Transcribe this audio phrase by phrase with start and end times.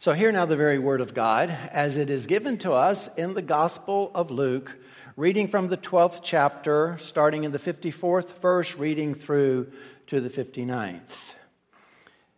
[0.00, 3.34] So, hear now the very word of God as it is given to us in
[3.34, 4.76] the Gospel of Luke,
[5.16, 9.70] reading from the 12th chapter, starting in the 54th verse, reading through
[10.08, 11.34] to the 59th.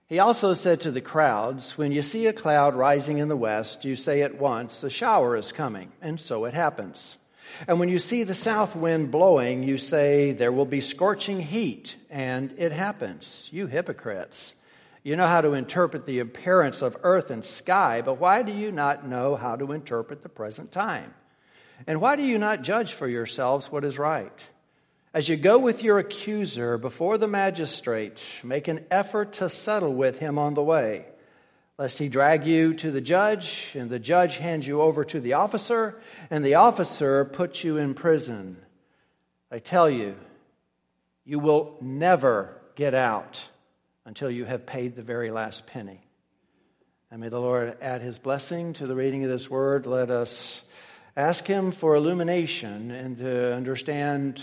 [0.08, 3.84] He also said to the crowds, When you see a cloud rising in the west,
[3.84, 7.16] you say at once, A shower is coming, and so it happens.
[7.66, 11.96] And when you see the south wind blowing, you say, There will be scorching heat,
[12.10, 13.48] and it happens.
[13.50, 14.54] You hypocrites.
[15.06, 18.72] You know how to interpret the appearance of earth and sky, but why do you
[18.72, 21.14] not know how to interpret the present time?
[21.86, 24.44] And why do you not judge for yourselves what is right?
[25.14, 30.18] As you go with your accuser before the magistrate, make an effort to settle with
[30.18, 31.06] him on the way,
[31.78, 35.34] lest he drag you to the judge, and the judge hand you over to the
[35.34, 38.56] officer, and the officer put you in prison.
[39.52, 40.16] I tell you,
[41.24, 43.46] you will never get out
[44.06, 46.00] until you have paid the very last penny.
[47.10, 49.84] And may the Lord add his blessing to the reading of this word.
[49.84, 50.64] Let us
[51.16, 54.42] ask him for illumination and to understand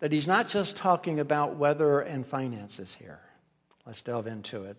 [0.00, 3.20] that he's not just talking about weather and finances here.
[3.86, 4.76] Let's delve into it.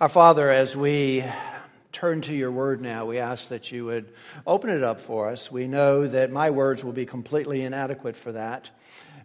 [0.00, 1.24] Our Father, as we
[1.92, 4.12] turn to your word now, we ask that you would
[4.46, 5.50] open it up for us.
[5.50, 8.70] We know that my words will be completely inadequate for that.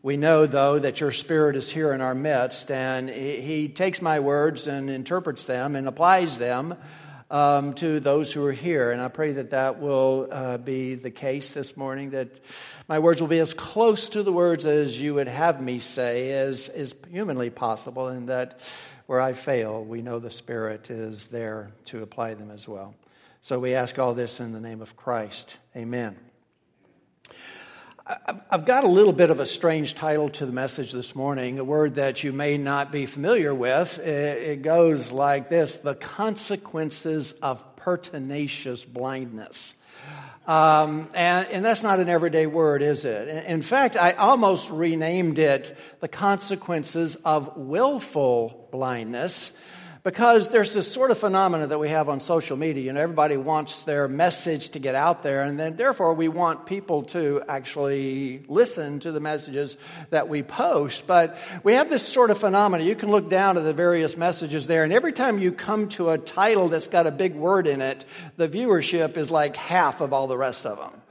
[0.01, 4.21] We know, though, that your Spirit is here in our midst, and He takes my
[4.21, 6.75] words and interprets them and applies them
[7.29, 8.91] um, to those who are here.
[8.91, 12.29] And I pray that that will uh, be the case this morning, that
[12.87, 16.31] my words will be as close to the words as you would have me say
[16.31, 18.59] as is humanly possible, and that
[19.05, 22.95] where I fail, we know the Spirit is there to apply them as well.
[23.41, 25.57] So we ask all this in the name of Christ.
[25.75, 26.28] Amen.
[28.49, 31.63] I've got a little bit of a strange title to the message this morning, a
[31.63, 33.99] word that you may not be familiar with.
[33.99, 39.75] It goes like this The consequences of pertinacious blindness.
[40.47, 43.45] Um, and, and, that's not an everyday word, is it?
[43.45, 49.51] In fact, I almost renamed it the consequences of willful blindness
[50.03, 52.83] because there's this sort of phenomena that we have on social media.
[52.83, 56.65] You know, everybody wants their message to get out there, and then therefore we want
[56.65, 59.77] people to actually listen to the messages
[60.09, 61.05] that we post.
[61.05, 62.83] But we have this sort of phenomena.
[62.83, 66.11] You can look down at the various messages there, and every time you come to
[66.11, 68.05] a title that's got a big word in it,
[68.37, 71.01] the viewership is like half of all the rest of them.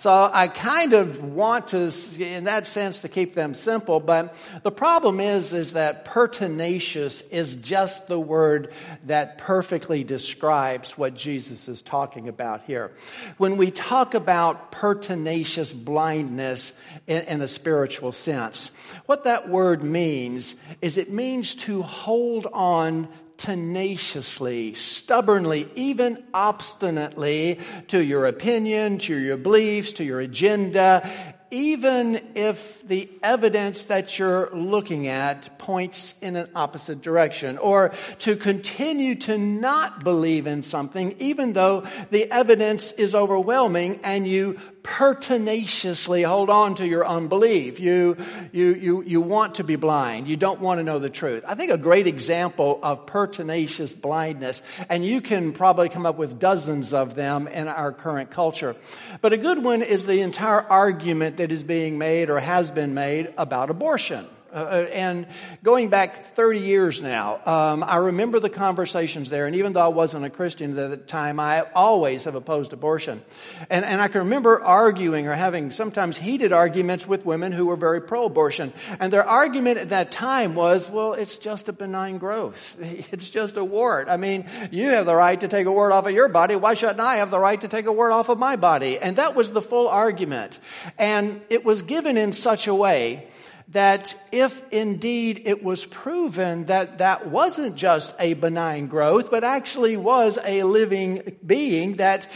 [0.00, 4.70] So I kind of want to, in that sense, to keep them simple, but the
[4.70, 8.72] problem is, is that pertinacious is just the word
[9.04, 12.92] that perfectly describes what Jesus is talking about here.
[13.36, 16.72] When we talk about pertinacious blindness
[17.06, 18.70] in, in a spiritual sense,
[19.04, 23.06] what that word means is it means to hold on
[23.40, 27.58] tenaciously, stubbornly, even obstinately
[27.88, 31.10] to your opinion, to your beliefs, to your agenda,
[31.50, 38.34] even if the evidence that you're looking at points in an opposite direction, or to
[38.34, 46.22] continue to not believe in something, even though the evidence is overwhelming and you pertinaciously
[46.22, 47.78] hold on to your unbelief.
[47.78, 48.16] You,
[48.50, 50.26] you, you, you want to be blind.
[50.26, 51.44] You don't want to know the truth.
[51.46, 56.38] I think a great example of pertinacious blindness, and you can probably come up with
[56.38, 58.74] dozens of them in our current culture.
[59.20, 62.79] But a good one is the entire argument that is being made or has been
[62.86, 64.26] made about abortion.
[64.52, 65.26] Uh, uh, and
[65.62, 69.46] going back 30 years now, um, I remember the conversations there.
[69.46, 73.22] And even though I wasn't a Christian at the time, I always have opposed abortion.
[73.68, 77.76] And, and I can remember arguing or having sometimes heated arguments with women who were
[77.76, 78.72] very pro abortion.
[78.98, 82.76] And their argument at that time was, well, it's just a benign growth.
[83.12, 84.08] It's just a wart.
[84.08, 86.54] I mean, you have the right to take a wart off of your body.
[86.54, 88.98] Why shouldn't I have the right to take a wart off of my body?
[88.98, 90.58] And that was the full argument.
[90.98, 93.29] And it was given in such a way
[93.70, 99.96] that if indeed it was proven that that wasn't just a benign growth, but actually
[99.96, 102.26] was a living being that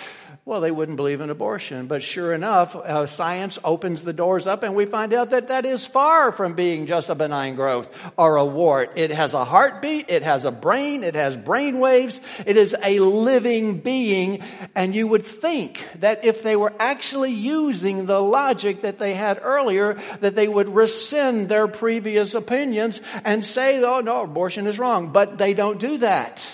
[0.46, 1.86] well, they wouldn't believe in abortion.
[1.86, 5.64] But sure enough, uh, science opens the doors up and we find out that that
[5.64, 7.88] is far from being just a benign growth
[8.18, 8.92] or a wart.
[8.96, 12.98] It has a heartbeat, it has a brain, it has brain waves, it is a
[12.98, 14.42] living being.
[14.74, 19.40] And you would think that if they were actually using the logic that they had
[19.42, 25.10] earlier, that they would rescind their previous opinions and say, oh no, abortion is wrong.
[25.10, 26.52] But they don't do that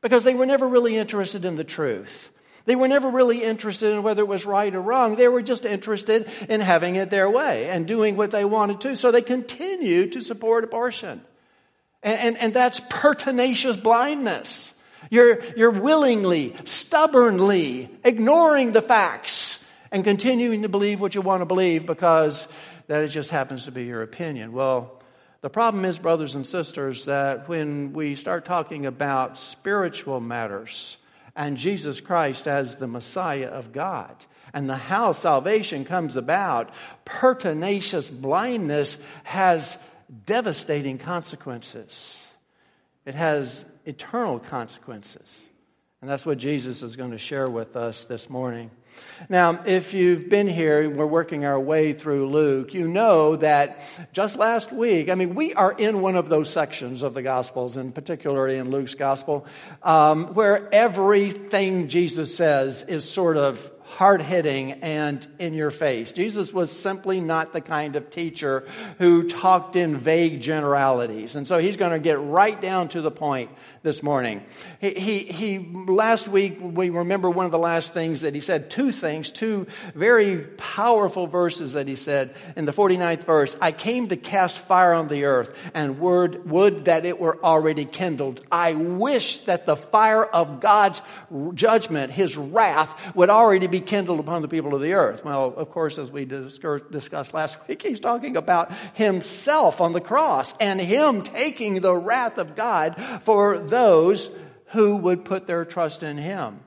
[0.00, 2.32] because they were never really interested in the truth.
[2.66, 5.14] They were never really interested in whether it was right or wrong.
[5.14, 8.96] They were just interested in having it their way and doing what they wanted to.
[8.96, 11.22] So they continued to support abortion.
[12.02, 14.76] And, and, and that's pertinacious blindness.
[15.10, 21.46] You're, you're willingly, stubbornly ignoring the facts and continuing to believe what you want to
[21.46, 22.48] believe because
[22.88, 24.52] that just happens to be your opinion.
[24.52, 25.00] Well,
[25.40, 30.96] the problem is, brothers and sisters, that when we start talking about spiritual matters
[31.36, 34.16] and Jesus Christ as the Messiah of God,
[34.54, 36.70] and the how salvation comes about,
[37.04, 39.78] pertinacious blindness has
[40.24, 42.26] devastating consequences.
[43.04, 45.48] It has eternal consequences.
[46.00, 48.70] And that's what Jesus is going to share with us this morning.
[49.28, 53.80] Now, if you've been here and we're working our way through Luke, you know that
[54.12, 57.76] just last week, I mean, we are in one of those sections of the Gospels,
[57.76, 59.46] and particularly in Luke's Gospel,
[59.82, 66.12] um, where everything Jesus says is sort of hard hitting and in your face.
[66.12, 68.66] Jesus was simply not the kind of teacher
[68.98, 71.34] who talked in vague generalities.
[71.34, 73.50] And so he's going to get right down to the point
[73.86, 74.42] this morning.
[74.80, 78.68] He, he, he, last week, we remember one of the last things that he said,
[78.68, 83.56] two things, two very powerful verses that he said in the 49th verse.
[83.60, 87.84] I came to cast fire on the earth and word, would that it were already
[87.84, 88.44] kindled.
[88.50, 91.00] I wish that the fire of God's
[91.54, 95.24] judgment, his wrath, would already be kindled upon the people of the earth.
[95.24, 100.54] Well, of course, as we discussed last week, he's talking about himself on the cross
[100.58, 104.30] and him taking the wrath of God for those
[104.68, 106.60] who would put their trust in him.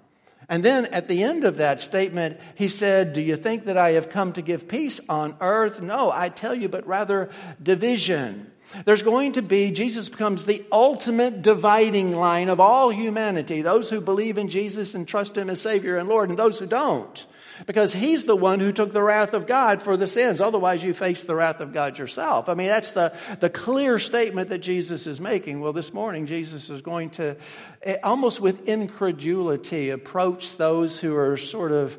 [0.47, 3.91] And then at the end of that statement, he said, Do you think that I
[3.91, 5.81] have come to give peace on earth?
[5.81, 7.29] No, I tell you, but rather
[7.61, 8.51] division.
[8.85, 14.01] There's going to be, Jesus becomes the ultimate dividing line of all humanity those who
[14.01, 17.25] believe in Jesus and trust Him as Savior and Lord, and those who don't.
[17.65, 20.41] Because He's the one who took the wrath of God for the sins.
[20.41, 22.50] Otherwise, you face the wrath of God yourself.
[22.50, 25.59] I mean, that's the, the clear statement that Jesus is making.
[25.59, 27.35] Well, this morning, Jesus is going to,
[27.83, 31.97] eh, almost with incredulity, approach those who are sort of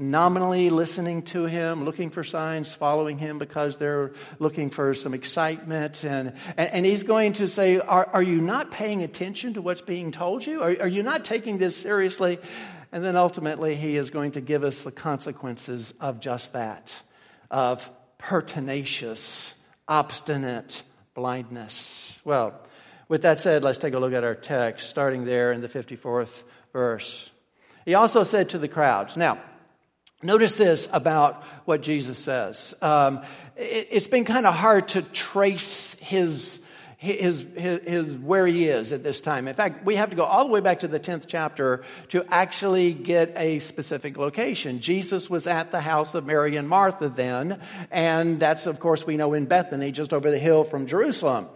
[0.00, 6.04] nominally listening to him, looking for signs, following him because they're looking for some excitement.
[6.04, 9.82] And, and, and he's going to say, are, are you not paying attention to what's
[9.82, 10.62] being told you?
[10.62, 12.38] Are, are you not taking this seriously?
[12.92, 17.00] And then ultimately, he is going to give us the consequences of just that,
[17.50, 17.88] of
[18.18, 19.54] pertinacious,
[19.86, 20.82] obstinate
[21.14, 22.18] blindness.
[22.24, 22.60] Well,
[23.08, 26.42] with that said, let's take a look at our text, starting there in the 54th
[26.72, 27.30] verse.
[27.84, 29.38] He also said to the crowds, Now,
[30.22, 32.74] Notice this about what Jesus says.
[32.82, 33.22] Um,
[33.56, 36.59] it, has been kind of hard to trace his,
[37.00, 39.48] his, his, his, where he is at this time.
[39.48, 42.26] In fact, we have to go all the way back to the 10th chapter to
[42.28, 44.80] actually get a specific location.
[44.80, 47.58] Jesus was at the house of Mary and Martha then,
[47.90, 51.48] and that's, of course, we know in Bethany, just over the hill from Jerusalem.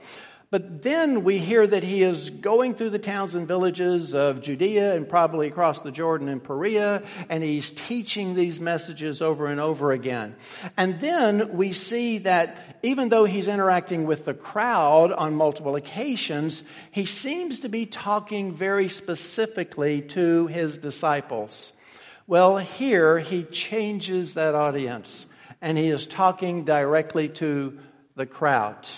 [0.54, 4.94] But then we hear that he is going through the towns and villages of Judea
[4.94, 9.90] and probably across the Jordan and Perea, and he's teaching these messages over and over
[9.90, 10.36] again.
[10.76, 16.62] And then we see that even though he's interacting with the crowd on multiple occasions,
[16.92, 21.72] he seems to be talking very specifically to his disciples.
[22.28, 25.26] Well, here he changes that audience
[25.60, 27.76] and he is talking directly to
[28.14, 28.88] the crowd.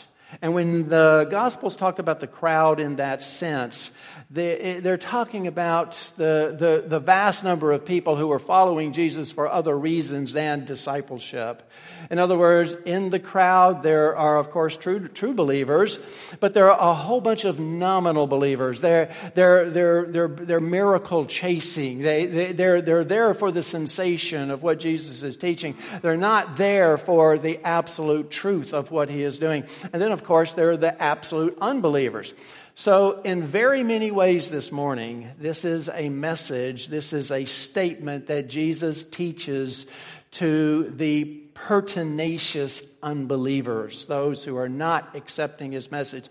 [0.42, 3.90] And when the Gospels talk about the crowd in that sense,
[4.28, 8.92] they, eh, are talking about the, the, the vast number of people who are following
[8.92, 11.62] Jesus for other reasons than discipleship.
[12.10, 16.00] In other words, in the crowd, there are, of course, true, true believers,
[16.40, 18.80] but there are a whole bunch of nominal believers.
[18.80, 22.00] They're, they're, they're, they're, they're miracle chasing.
[22.00, 25.76] They, they, they're, they're there for the sensation of what Jesus is teaching.
[26.02, 29.64] They're not there for the absolute truth of what he is doing.
[29.92, 32.34] And then, of course, there are the absolute unbelievers.
[32.78, 38.26] So, in very many ways this morning, this is a message, this is a statement
[38.26, 39.86] that Jesus teaches
[40.32, 46.26] to the pertinacious unbelievers, those who are not accepting his message.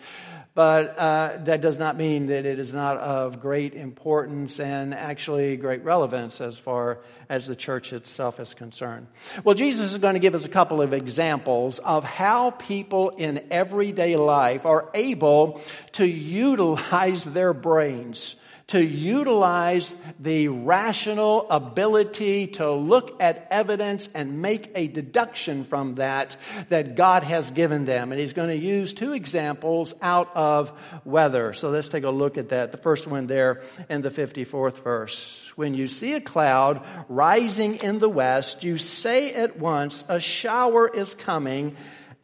[0.56, 5.58] But uh, that does not mean that it is not of great importance and actually
[5.58, 9.08] great relevance as far as the church itself is concerned.
[9.44, 13.46] Well, Jesus is going to give us a couple of examples of how people in
[13.52, 15.60] everyday life are able
[15.94, 24.72] to utilize their brains to utilize the rational ability to look at evidence and make
[24.74, 26.36] a deduction from that
[26.70, 28.12] that God has given them.
[28.12, 30.72] And he's going to use two examples out of
[31.04, 31.54] weather.
[31.54, 32.72] So let's take a look at that.
[32.72, 35.52] The first one there in the 54th verse.
[35.56, 40.88] When you see a cloud rising in the west, you say at once, a shower
[40.88, 41.76] is coming,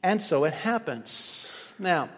[0.02, 1.72] and so it happens.
[1.78, 2.10] Now,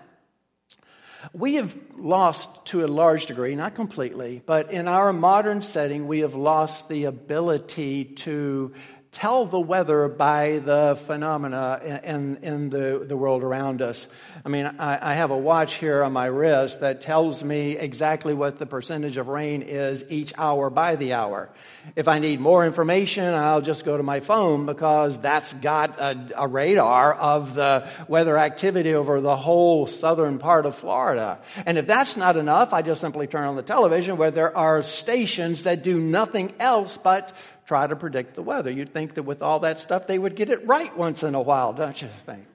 [1.31, 6.19] We have lost to a large degree, not completely, but in our modern setting, we
[6.19, 8.73] have lost the ability to
[9.13, 14.07] tell the weather by the phenomena in, in the, the world around us.
[14.43, 18.33] I mean, I, I, have a watch here on my wrist that tells me exactly
[18.33, 21.49] what the percentage of rain is each hour by the hour.
[21.95, 26.31] If I need more information, I'll just go to my phone because that's got a,
[26.35, 31.39] a radar of the weather activity over the whole southern part of Florida.
[31.67, 34.81] And if that's not enough, I just simply turn on the television where there are
[34.81, 37.31] stations that do nothing else but
[37.65, 38.71] try to predict the weather.
[38.71, 41.41] You'd think that with all that stuff, they would get it right once in a
[41.41, 42.45] while, don't you think?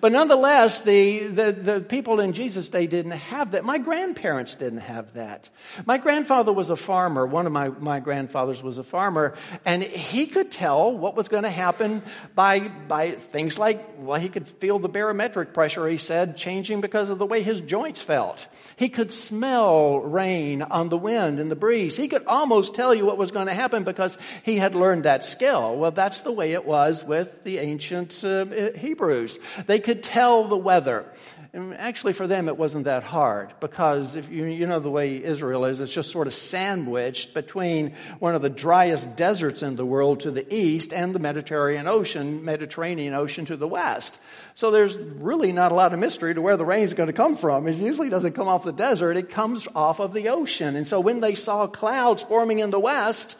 [0.00, 3.64] But nonetheless, the, the, the, people in Jesus' day didn't have that.
[3.64, 5.48] My grandparents didn't have that.
[5.84, 7.26] My grandfather was a farmer.
[7.26, 9.34] One of my, my grandfathers was a farmer.
[9.64, 12.02] And he could tell what was going to happen
[12.34, 17.10] by, by things like, well, he could feel the barometric pressure, he said, changing because
[17.10, 18.46] of the way his joints felt.
[18.76, 21.96] He could smell rain on the wind and the breeze.
[21.96, 25.24] He could almost tell you what was going to happen because he had learned that
[25.24, 25.76] skill.
[25.76, 29.38] Well, that's the way it was with the ancient uh, Hebrews.
[29.66, 31.06] They could tell the weather.
[31.52, 35.22] And actually, for them, it wasn't that hard because if you, you know the way
[35.24, 39.86] Israel is, it's just sort of sandwiched between one of the driest deserts in the
[39.86, 44.18] world to the east and the Mediterranean Ocean, Mediterranean Ocean to the west.
[44.54, 47.14] So there's really not a lot of mystery to where the rain is going to
[47.14, 47.66] come from.
[47.66, 50.76] It usually doesn't come off the desert, it comes off of the ocean.
[50.76, 53.36] And so when they saw clouds forming in the west,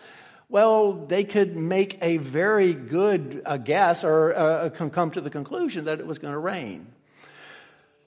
[0.48, 5.86] well, they could make a very good uh, guess or uh, come to the conclusion
[5.86, 6.86] that it was going to rain.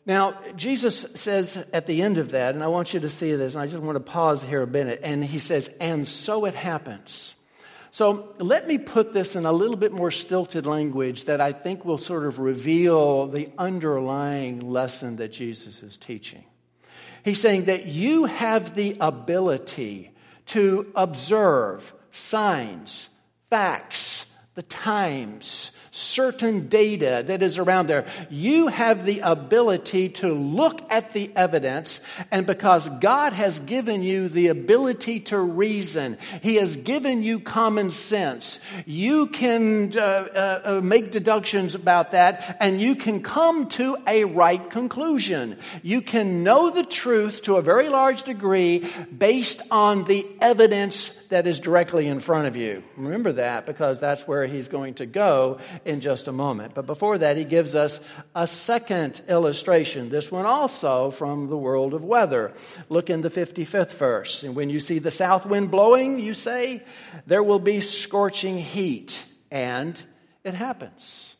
[0.05, 3.53] Now, Jesus says at the end of that, and I want you to see this,
[3.53, 6.55] and I just want to pause here a minute, and he says, and so it
[6.55, 7.35] happens.
[7.91, 11.83] So let me put this in a little bit more stilted language that I think
[11.83, 16.43] will sort of reveal the underlying lesson that Jesus is teaching.
[17.25, 20.11] He's saying that you have the ability
[20.47, 23.09] to observe signs,
[23.49, 24.25] facts,
[24.59, 28.05] the times, certain data that is around there.
[28.29, 34.27] You have the ability to look at the evidence, and because God has given you
[34.27, 40.81] the ability to reason, He has given you common sense, you can uh, uh, uh,
[40.81, 45.57] make deductions about that, and you can come to a right conclusion.
[45.83, 48.85] You can know the truth to a very large degree
[49.17, 52.83] based on the evidence that is directly in front of you.
[52.97, 56.73] Remember that because that's where He's going to go in just a moment.
[56.75, 57.99] But before that, he gives us
[58.35, 60.09] a second illustration.
[60.09, 62.53] This one also from the world of weather.
[62.89, 64.43] Look in the 55th verse.
[64.43, 66.83] And when you see the south wind blowing, you say,
[67.25, 69.25] there will be scorching heat.
[69.51, 70.01] And
[70.43, 71.35] it happens.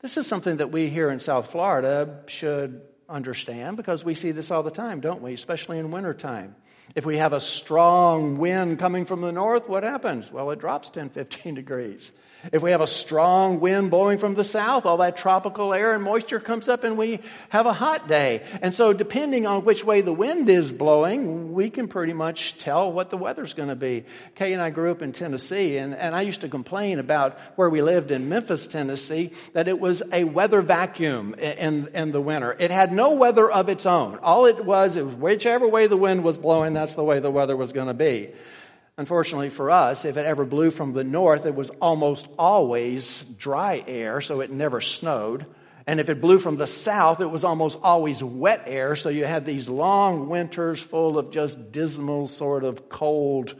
[0.00, 4.50] This is something that we here in South Florida should understand because we see this
[4.50, 5.34] all the time, don't we?
[5.34, 6.56] Especially in wintertime.
[6.94, 10.30] If we have a strong wind coming from the north, what happens?
[10.30, 12.12] Well, it drops 10, 15 degrees.
[12.50, 16.02] If we have a strong wind blowing from the south, all that tropical air and
[16.02, 17.20] moisture comes up and we
[17.50, 18.42] have a hot day.
[18.60, 22.90] And so depending on which way the wind is blowing, we can pretty much tell
[22.90, 24.04] what the weather's going to be.
[24.34, 27.70] Kay and I grew up in Tennessee and, and I used to complain about where
[27.70, 32.56] we lived in Memphis, Tennessee, that it was a weather vacuum in, in the winter.
[32.58, 34.18] It had no weather of its own.
[34.18, 37.30] All it was, it was whichever way the wind was blowing, that's the way the
[37.30, 38.30] weather was going to be.
[38.98, 43.82] Unfortunately for us, if it ever blew from the north, it was almost always dry
[43.86, 45.46] air, so it never snowed.
[45.86, 49.24] And if it blew from the south, it was almost always wet air, so you
[49.24, 53.54] had these long winters full of just dismal, sort of cold,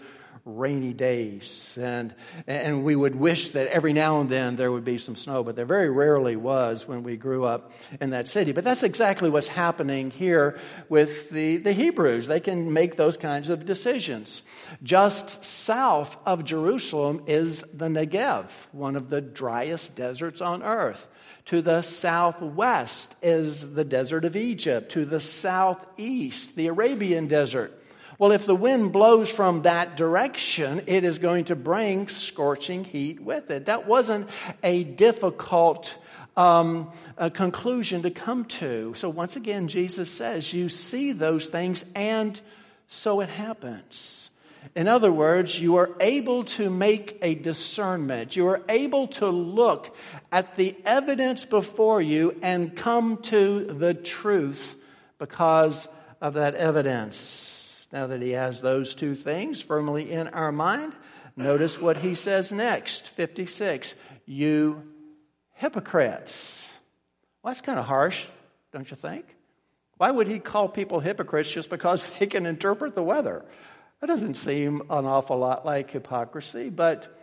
[0.44, 1.78] rainy days.
[1.80, 2.14] And,
[2.46, 5.56] and we would wish that every now and then there would be some snow, but
[5.56, 8.52] there very rarely was when we grew up in that city.
[8.52, 10.58] But that's exactly what's happening here
[10.88, 12.26] with the, the Hebrews.
[12.26, 14.42] They can make those kinds of decisions.
[14.82, 21.06] Just south of Jerusalem is the Negev, one of the driest deserts on earth.
[21.46, 24.92] To the southwest is the desert of Egypt.
[24.92, 27.78] To the southeast, the Arabian desert.
[28.18, 33.18] Well, if the wind blows from that direction, it is going to bring scorching heat
[33.20, 33.66] with it.
[33.66, 34.28] That wasn't
[34.62, 35.96] a difficult
[36.36, 38.94] um, a conclusion to come to.
[38.94, 42.40] So once again, Jesus says, You see those things, and
[42.88, 44.30] so it happens.
[44.74, 48.36] In other words, you are able to make a discernment.
[48.36, 49.94] You are able to look
[50.30, 54.76] at the evidence before you and come to the truth
[55.18, 55.86] because
[56.22, 57.86] of that evidence.
[57.92, 60.94] Now that he has those two things firmly in our mind,
[61.36, 63.94] notice what he says next 56.
[64.24, 64.82] You
[65.52, 66.66] hypocrites.
[67.42, 68.24] Well, that's kind of harsh,
[68.72, 69.26] don't you think?
[69.98, 73.44] Why would he call people hypocrites just because they can interpret the weather?
[74.02, 77.20] That doesn't seem an awful lot like hypocrisy, but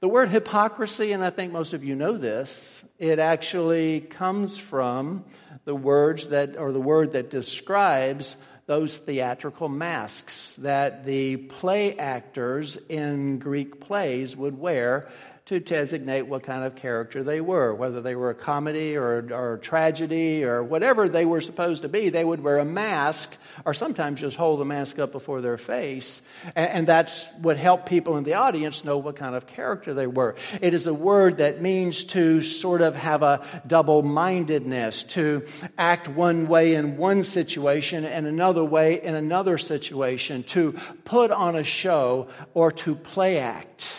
[0.00, 5.26] the word hypocrisy, and I think most of you know this, it actually comes from
[5.66, 12.78] the words that, or the word that describes those theatrical masks that the play actors
[12.88, 15.10] in Greek plays would wear
[15.46, 19.54] to designate what kind of character they were, whether they were a comedy or, or
[19.54, 22.10] a tragedy or whatever they were supposed to be.
[22.10, 26.22] They would wear a mask or sometimes just hold the mask up before their face.
[26.54, 30.06] And, and that's what helped people in the audience know what kind of character they
[30.06, 30.36] were.
[30.60, 35.44] It is a word that means to sort of have a double mindedness, to
[35.76, 41.56] act one way in one situation and another way in another situation, to put on
[41.56, 43.92] a show or to play act.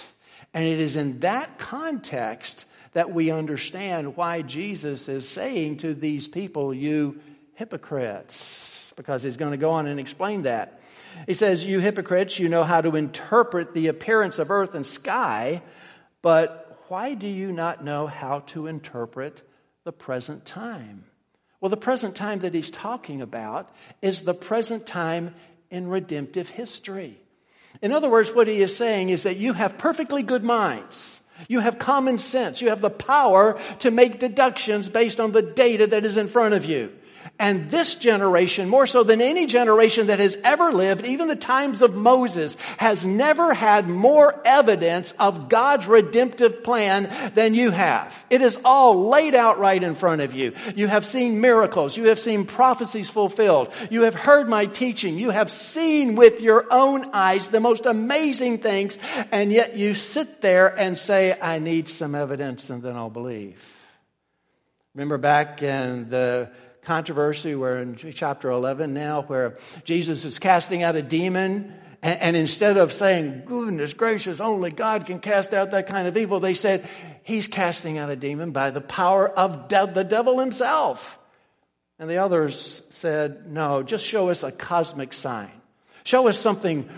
[0.54, 6.28] And it is in that context that we understand why Jesus is saying to these
[6.28, 7.20] people, You
[7.56, 10.80] hypocrites, because he's going to go on and explain that.
[11.28, 15.62] He says, You hypocrites, you know how to interpret the appearance of earth and sky,
[16.22, 19.42] but why do you not know how to interpret
[19.84, 21.06] the present time?
[21.60, 25.34] Well, the present time that he's talking about is the present time
[25.70, 27.23] in redemptive history.
[27.82, 31.22] In other words, what he is saying is that you have perfectly good minds.
[31.48, 32.62] You have common sense.
[32.62, 36.54] You have the power to make deductions based on the data that is in front
[36.54, 36.92] of you.
[37.40, 41.82] And this generation, more so than any generation that has ever lived, even the times
[41.82, 48.16] of Moses, has never had more evidence of God's redemptive plan than you have.
[48.30, 50.54] It is all laid out right in front of you.
[50.76, 51.98] You have seen miracles.
[51.98, 53.74] You have seen prophecies fulfilled.
[53.90, 55.18] You have heard my teaching.
[55.18, 59.00] You have seen with your own eyes the most amazing things.
[59.32, 63.60] And yet you sit there and say, I need some evidence and then I'll believe.
[64.94, 66.52] Remember back in the
[66.86, 67.56] controversy.
[67.56, 71.74] We're in chapter 11 now, where Jesus is casting out a demon.
[72.02, 76.18] And, and instead of saying, goodness gracious, only God can cast out that kind of
[76.18, 76.88] evil, they said,
[77.24, 81.18] he's casting out a demon by the power of de- the devil himself.
[81.98, 85.52] And the others said, no, just show us a cosmic sign.
[86.04, 86.90] Show us something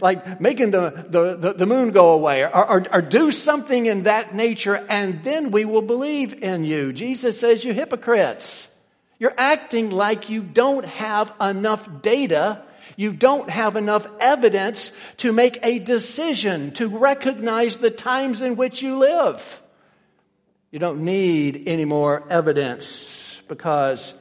[0.00, 4.04] like making the, the, the, the moon go away or, or, or, do something in
[4.04, 6.92] that nature and then we will believe in you.
[6.92, 8.72] Jesus says, you hypocrites.
[9.18, 12.62] You're acting like you don't have enough data.
[12.96, 18.82] You don't have enough evidence to make a decision, to recognize the times in which
[18.82, 19.62] you live.
[20.70, 24.14] You don't need any more evidence because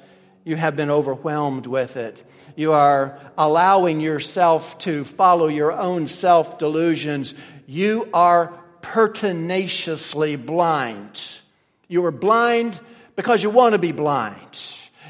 [0.43, 2.23] you have been overwhelmed with it.
[2.61, 7.33] You are allowing yourself to follow your own self delusions.
[7.65, 11.27] You are pertinaciously blind.
[11.87, 12.79] You are blind
[13.15, 14.61] because you want to be blind.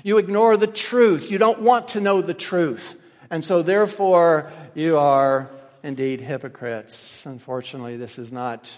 [0.02, 1.30] You ignore the truth.
[1.30, 2.98] You don't want to know the truth.
[3.30, 5.52] And so, therefore, you are
[5.84, 7.26] indeed hypocrites.
[7.26, 8.72] Unfortunately, this is not.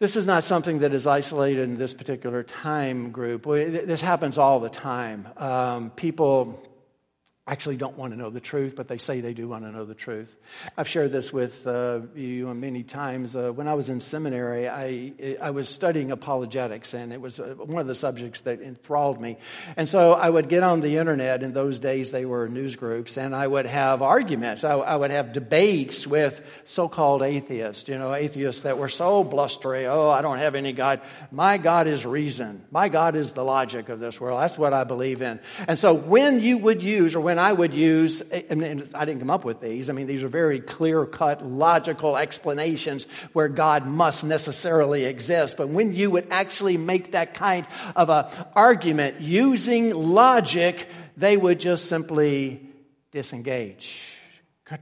[0.00, 3.44] This is not something that is isolated in this particular time group.
[3.44, 5.28] This happens all the time.
[5.36, 6.60] Um, people
[7.48, 9.84] actually don't want to know the truth, but they say they do want to know
[9.84, 10.34] the truth.
[10.76, 13.36] I've shared this with uh, you many times.
[13.36, 17.54] Uh, when I was in seminary, I, I was studying apologetics, and it was uh,
[17.56, 19.38] one of the subjects that enthralled me.
[19.76, 21.44] And so I would get on the internet.
[21.44, 24.64] In those days, they were news groups, and I would have arguments.
[24.64, 29.86] I, I would have debates with so-called atheists, you know, atheists that were so blustery.
[29.86, 31.00] Oh, I don't have any God.
[31.30, 32.64] My God is reason.
[32.72, 34.40] My God is the logic of this world.
[34.40, 35.38] That's what I believe in.
[35.68, 39.30] And so when you would use, or when I would use, and I didn't come
[39.30, 44.24] up with these, I mean, these are very clear cut, logical explanations where God must
[44.24, 45.56] necessarily exist.
[45.56, 51.60] But when you would actually make that kind of a argument using logic, they would
[51.60, 52.60] just simply
[53.10, 54.12] disengage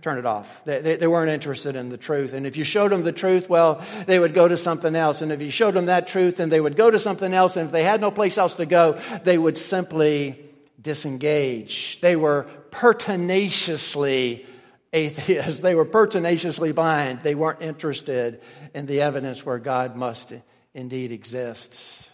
[0.00, 0.62] turn it off.
[0.64, 2.32] They, they, they, weren't interested in the truth.
[2.32, 5.20] And if you showed them the truth, well, they would go to something else.
[5.20, 7.58] And if you showed them that truth, then they would go to something else.
[7.58, 10.40] And if they had no place else to go, they would simply
[10.84, 12.00] disengaged.
[12.00, 14.46] They were pertinaciously
[14.92, 15.60] atheists.
[15.60, 17.20] They were pertinaciously blind.
[17.24, 18.40] They weren't interested
[18.72, 20.32] in the evidence where God must
[20.72, 22.08] indeed exist.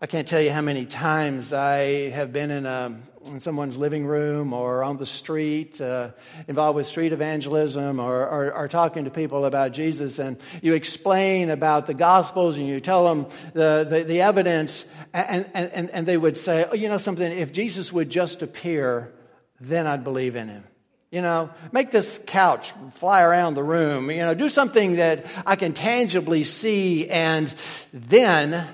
[0.00, 4.04] I can't tell you how many times I have been in, a, in someone's living
[4.04, 6.10] room or on the street, uh,
[6.48, 11.48] involved with street evangelism or, or, or, talking to people about Jesus, and you explain
[11.48, 16.16] about the Gospels and you tell them the, the, the evidence, and, and, and they
[16.16, 19.12] would say, oh, you know something, if Jesus would just appear,
[19.60, 20.64] then I'd believe in him.
[21.12, 24.10] You know, make this couch fly around the room.
[24.10, 27.54] You know, do something that I can tangibly see, and
[27.92, 28.66] then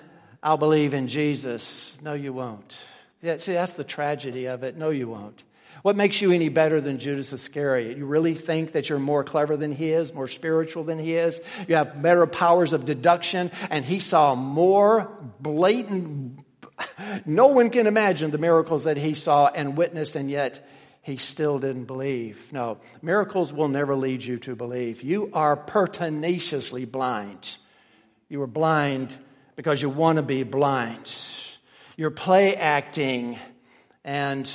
[0.43, 1.97] I'll believe in Jesus.
[2.03, 2.79] No, you won't.
[3.23, 4.77] Yeah, see, that's the tragedy of it.
[4.77, 5.43] No, you won't.
[5.83, 7.97] What makes you any better than Judas Iscariot?
[7.97, 11.41] You really think that you're more clever than he is, more spiritual than he is?
[11.69, 16.41] You have better powers of deduction, and he saw more blatant.
[17.25, 20.67] No one can imagine the miracles that he saw and witnessed, and yet
[21.03, 22.53] he still didn't believe.
[22.53, 25.03] No, miracles will never lead you to believe.
[25.03, 27.57] You are pertinaciously blind.
[28.29, 29.17] You are blind
[29.61, 31.15] because you want to be blind.
[31.95, 33.39] You're play acting
[34.03, 34.47] and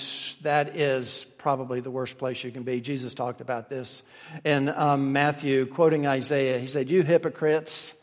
[0.42, 2.82] that is probably the worst place you can be.
[2.82, 4.02] Jesus talked about this
[4.44, 6.58] in um, Matthew, quoting Isaiah.
[6.58, 7.94] He said, You hypocrites,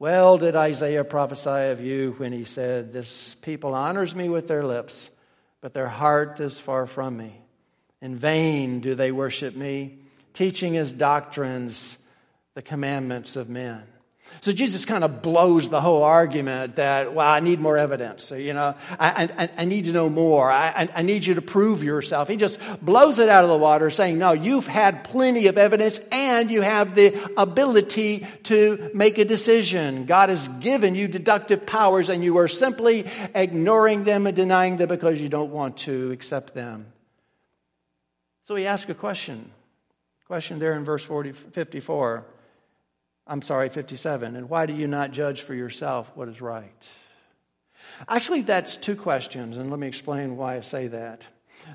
[0.00, 4.64] well did Isaiah prophesy of you when he said, This people honors me with their
[4.64, 5.08] lips,
[5.60, 7.40] but their heart is far from me.
[8.02, 10.00] In vain do they worship me,
[10.32, 11.96] teaching as doctrines
[12.54, 13.84] the commandments of men.
[14.42, 18.24] So Jesus kind of blows the whole argument that, well, I need more evidence.
[18.24, 20.50] So, you know, I, I, I need to know more.
[20.50, 22.28] I, I, need you to prove yourself.
[22.28, 26.00] He just blows it out of the water saying, no, you've had plenty of evidence
[26.10, 30.06] and you have the ability to make a decision.
[30.06, 34.88] God has given you deductive powers and you are simply ignoring them and denying them
[34.88, 36.86] because you don't want to accept them.
[38.46, 39.50] So he asks a question.
[40.26, 42.24] Question there in verse 40, 54.
[43.26, 44.36] I'm sorry, 57.
[44.36, 46.90] And why do you not judge for yourself what is right?
[48.08, 51.22] Actually, that's two questions, and let me explain why I say that.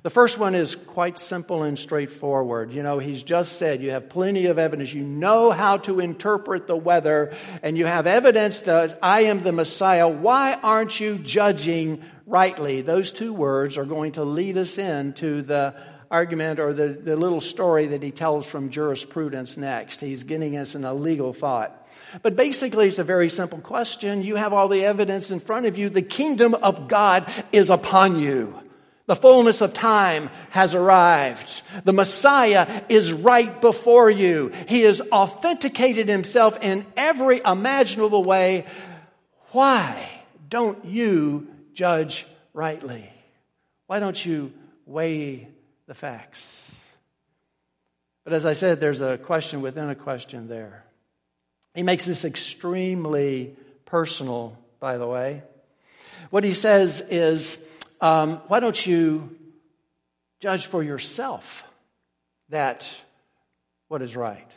[0.03, 2.71] The first one is quite simple and straightforward.
[2.71, 4.93] You know, he's just said you have plenty of evidence.
[4.93, 9.51] You know how to interpret the weather, and you have evidence that I am the
[9.51, 10.08] Messiah.
[10.08, 12.81] Why aren't you judging rightly?
[12.81, 15.75] Those two words are going to lead us into the
[16.15, 19.99] argument or the, the little story that he tells from jurisprudence next.
[19.99, 21.86] He's getting us in a legal thought.
[22.21, 24.23] But basically, it's a very simple question.
[24.23, 25.89] You have all the evidence in front of you.
[25.89, 28.58] The kingdom of God is upon you.
[29.08, 31.62] The fullness of time has arrived.
[31.84, 34.54] The Messiah is right before you.
[34.67, 38.65] He has authenticated himself in every imaginable way.
[39.51, 40.10] Why
[40.49, 43.12] don't you judge rightly?
[43.88, 44.54] Why don't you
[44.86, 45.49] weigh
[45.88, 46.74] the facts.
[48.24, 50.84] But as I said, there's a question within a question there.
[51.76, 55.43] He makes this extremely personal, by the way.
[56.32, 57.67] What he says is,
[58.02, 59.36] um, why don't you
[60.39, 61.63] judge for yourself
[62.50, 62.89] that
[63.88, 64.50] what is right?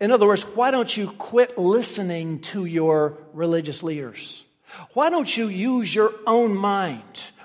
[0.00, 4.44] In other words, why don't you quit listening to your religious leaders?
[4.92, 7.02] Why don't you use your own mind?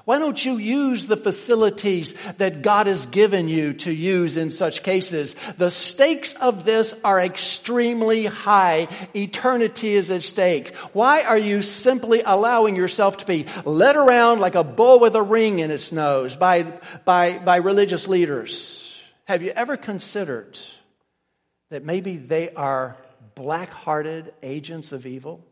[0.08, 4.82] Why don't you use the facilities that God has given you to use in such
[4.82, 5.36] cases?
[5.58, 8.88] The stakes of this are extremely high.
[9.14, 10.74] Eternity is at stake.
[10.94, 15.22] Why are you simply allowing yourself to be led around like a bull with a
[15.22, 16.64] ring in its nose by,
[17.04, 18.98] by, by religious leaders?
[19.26, 20.58] Have you ever considered
[21.70, 22.96] that maybe they are
[23.36, 25.44] black hearted agents of evil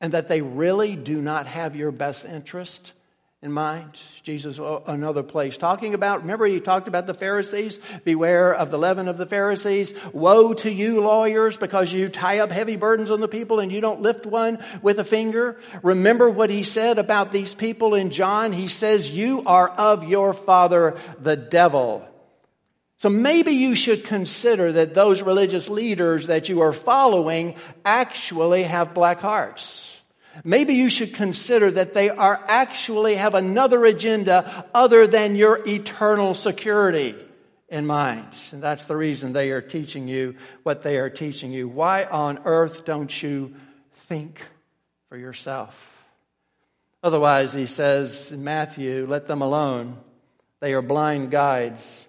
[0.00, 2.92] and that they really do not have your best interest?
[3.44, 4.00] In mind.
[4.22, 7.78] Jesus, uh, another place, talking about, remember he talked about the Pharisees?
[8.02, 9.92] Beware of the leaven of the Pharisees.
[10.14, 13.82] Woe to you, lawyers, because you tie up heavy burdens on the people and you
[13.82, 15.60] don't lift one with a finger.
[15.82, 18.54] Remember what he said about these people in John?
[18.54, 22.08] He says, You are of your father, the devil.
[22.96, 28.94] So maybe you should consider that those religious leaders that you are following actually have
[28.94, 29.93] black hearts.
[30.42, 36.34] Maybe you should consider that they are actually have another agenda other than your eternal
[36.34, 37.14] security
[37.68, 38.36] in mind.
[38.52, 41.68] And that's the reason they are teaching you what they are teaching you.
[41.68, 43.54] Why on earth don't you
[44.08, 44.40] think
[45.08, 45.78] for yourself?
[47.02, 49.98] Otherwise, he says in Matthew, let them alone.
[50.60, 52.08] They are blind guides.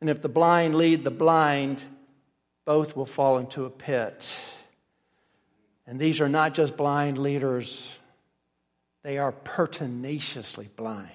[0.00, 1.82] And if the blind lead the blind,
[2.64, 4.44] both will fall into a pit.
[5.86, 7.88] And these are not just blind leaders,
[9.02, 11.10] they are pertinaciously blind.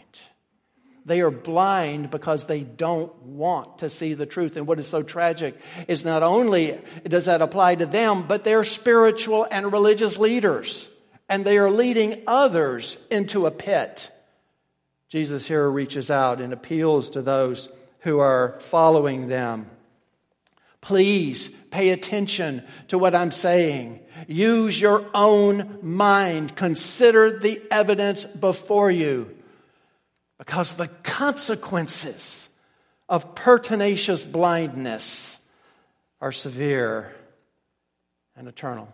[1.06, 4.56] They are blind because they don't want to see the truth.
[4.56, 5.58] And what is so tragic
[5.88, 10.88] is not only does that apply to them, but they're spiritual and religious leaders.
[11.28, 14.12] And they are leading others into a pit.
[15.10, 17.68] Jesus here reaches out and appeals to those
[18.02, 19.70] who are following them.
[20.82, 24.00] Please pay attention to what I'm saying.
[24.28, 26.56] Use your own mind.
[26.56, 29.36] Consider the evidence before you.
[30.38, 32.50] Because the consequences
[33.08, 35.44] of pertinacious blindness
[36.20, 37.14] are severe
[38.36, 38.88] and eternal.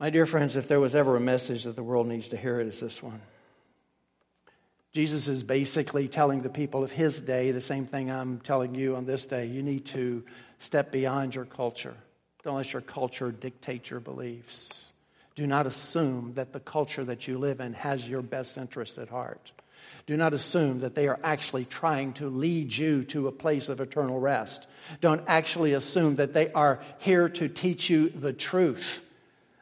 [0.00, 2.60] My dear friends, if there was ever a message that the world needs to hear,
[2.60, 3.20] it is this one.
[4.92, 8.96] Jesus is basically telling the people of his day the same thing I'm telling you
[8.96, 9.46] on this day.
[9.46, 10.24] You need to
[10.58, 11.94] step beyond your culture.
[12.44, 14.86] Don't let your culture dictate your beliefs.
[15.34, 19.08] Do not assume that the culture that you live in has your best interest at
[19.08, 19.52] heart.
[20.06, 23.80] Do not assume that they are actually trying to lead you to a place of
[23.80, 24.66] eternal rest.
[25.00, 29.04] Don't actually assume that they are here to teach you the truth.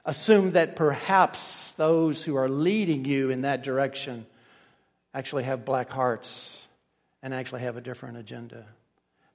[0.05, 4.25] Assume that perhaps those who are leading you in that direction
[5.13, 6.67] actually have black hearts
[7.23, 8.65] and actually have a different agenda.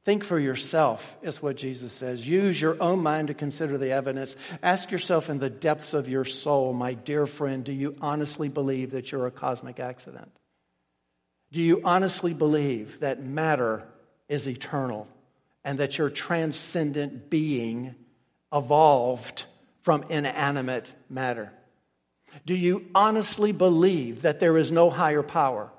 [0.03, 2.27] Think for yourself, is what Jesus says.
[2.27, 4.35] Use your own mind to consider the evidence.
[4.63, 8.91] Ask yourself in the depths of your soul, my dear friend, do you honestly believe
[8.91, 10.31] that you're a cosmic accident?
[11.51, 13.83] Do you honestly believe that matter
[14.27, 15.07] is eternal
[15.63, 17.93] and that your transcendent being
[18.51, 19.45] evolved
[19.83, 21.51] from inanimate matter?
[22.45, 25.69] Do you honestly believe that there is no higher power,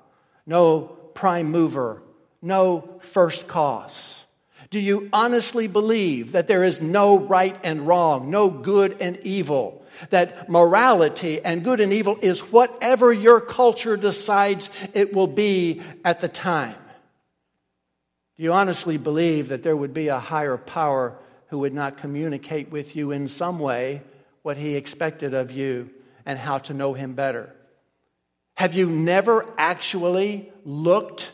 [0.45, 2.02] no prime mover,
[2.43, 4.23] no first cause?
[4.69, 9.85] Do you honestly believe that there is no right and wrong, no good and evil?
[10.09, 16.21] That morality and good and evil is whatever your culture decides it will be at
[16.21, 16.75] the time?
[18.35, 22.71] Do you honestly believe that there would be a higher power who would not communicate
[22.71, 24.01] with you in some way
[24.41, 25.91] what he expected of you
[26.25, 27.53] and how to know him better?
[28.55, 31.31] Have you never actually looked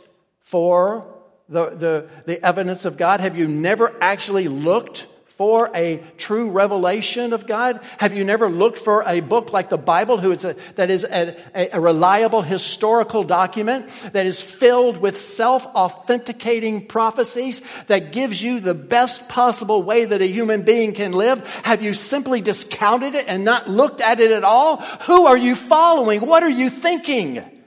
[0.49, 1.05] for
[1.47, 3.19] the, the, the evidence of God?
[3.19, 5.05] Have you never actually looked
[5.37, 7.79] for a true revelation of God?
[7.97, 11.05] Have you never looked for a book like the Bible who is a, that is
[11.05, 18.73] a, a reliable historical document that is filled with self-authenticating prophecies that gives you the
[18.73, 21.47] best possible way that a human being can live?
[21.63, 24.77] Have you simply discounted it and not looked at it at all?
[25.05, 26.21] Who are you following?
[26.21, 27.58] What are you thinking?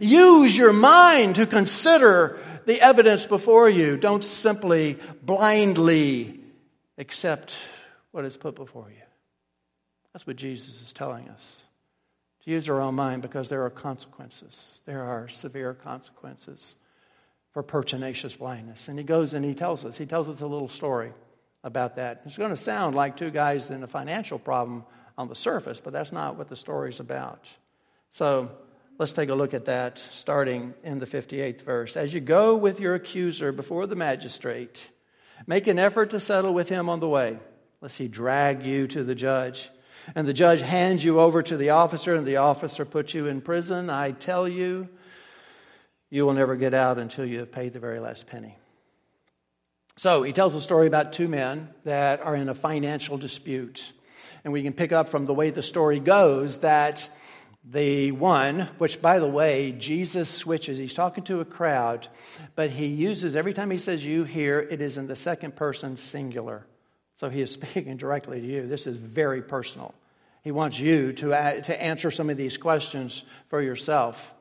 [0.00, 3.96] Use your mind to consider the evidence before you.
[3.96, 6.40] Don't simply blindly
[6.98, 7.56] accept
[8.10, 9.02] what is put before you.
[10.12, 11.64] That's what Jesus is telling us.
[12.44, 14.82] To use our own mind because there are consequences.
[14.84, 16.74] There are severe consequences
[17.52, 18.88] for pertinacious blindness.
[18.88, 21.12] And he goes and he tells us, he tells us a little story
[21.62, 22.22] about that.
[22.26, 24.84] It's going to sound like two guys in a financial problem
[25.16, 27.48] on the surface, but that's not what the story's about.
[28.10, 28.50] So
[28.98, 31.96] let's take a look at that starting in the 58th verse.
[31.96, 34.90] As you go with your accuser before the magistrate,
[35.46, 37.38] Make an effort to settle with him on the way,
[37.80, 39.70] lest he drag you to the judge.
[40.14, 43.40] And the judge hands you over to the officer, and the officer puts you in
[43.40, 43.90] prison.
[43.90, 44.88] I tell you,
[46.10, 48.58] you will never get out until you have paid the very last penny.
[49.96, 53.92] So he tells a story about two men that are in a financial dispute.
[54.44, 57.08] And we can pick up from the way the story goes that
[57.64, 60.78] the one, which by the way, Jesus switches.
[60.78, 62.08] He's talking to a crowd,
[62.56, 65.96] but he uses, every time he says you here, it is in the second person
[65.96, 66.66] singular.
[67.16, 68.66] So he is speaking directly to you.
[68.66, 69.94] This is very personal.
[70.42, 74.34] He wants you to, to answer some of these questions for yourself.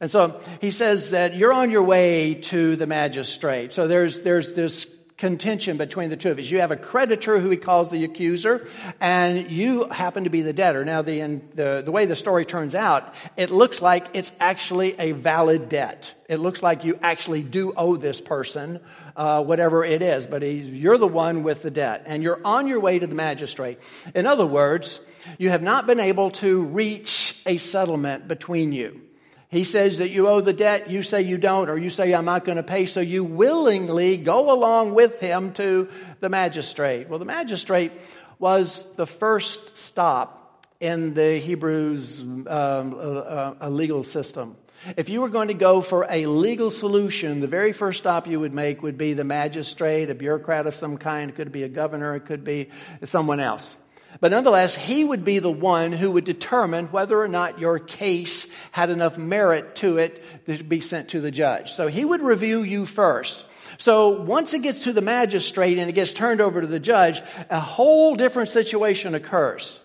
[0.00, 3.72] And so he says that you're on your way to the magistrate.
[3.74, 4.84] So there's, there's this
[5.20, 6.50] contention between the two of us.
[6.50, 8.66] You have a creditor who he calls the accuser,
[9.00, 10.82] and you happen to be the debtor.
[10.84, 15.12] Now, the, the, the way the story turns out, it looks like it's actually a
[15.12, 16.14] valid debt.
[16.28, 18.80] It looks like you actually do owe this person
[19.14, 22.80] uh, whatever it is, but you're the one with the debt, and you're on your
[22.80, 23.78] way to the magistrate.
[24.14, 25.00] In other words,
[25.36, 29.02] you have not been able to reach a settlement between you.
[29.50, 32.24] He says that you owe the debt, you say you don't, or you say I'm
[32.24, 35.88] not going to pay, so you willingly go along with him to
[36.20, 37.08] the magistrate.
[37.08, 37.90] Well, the magistrate
[38.38, 44.56] was the first stop in the Hebrews' um, uh, uh, legal system.
[44.96, 48.38] If you were going to go for a legal solution, the very first stop you
[48.38, 51.28] would make would be the magistrate, a bureaucrat of some kind.
[51.28, 52.70] It could be a governor, it could be
[53.04, 53.76] someone else.
[54.18, 58.50] But nonetheless, he would be the one who would determine whether or not your case
[58.72, 61.72] had enough merit to it to be sent to the judge.
[61.72, 63.46] So he would review you first.
[63.78, 67.22] So once it gets to the magistrate and it gets turned over to the judge,
[67.48, 69.80] a whole different situation occurs.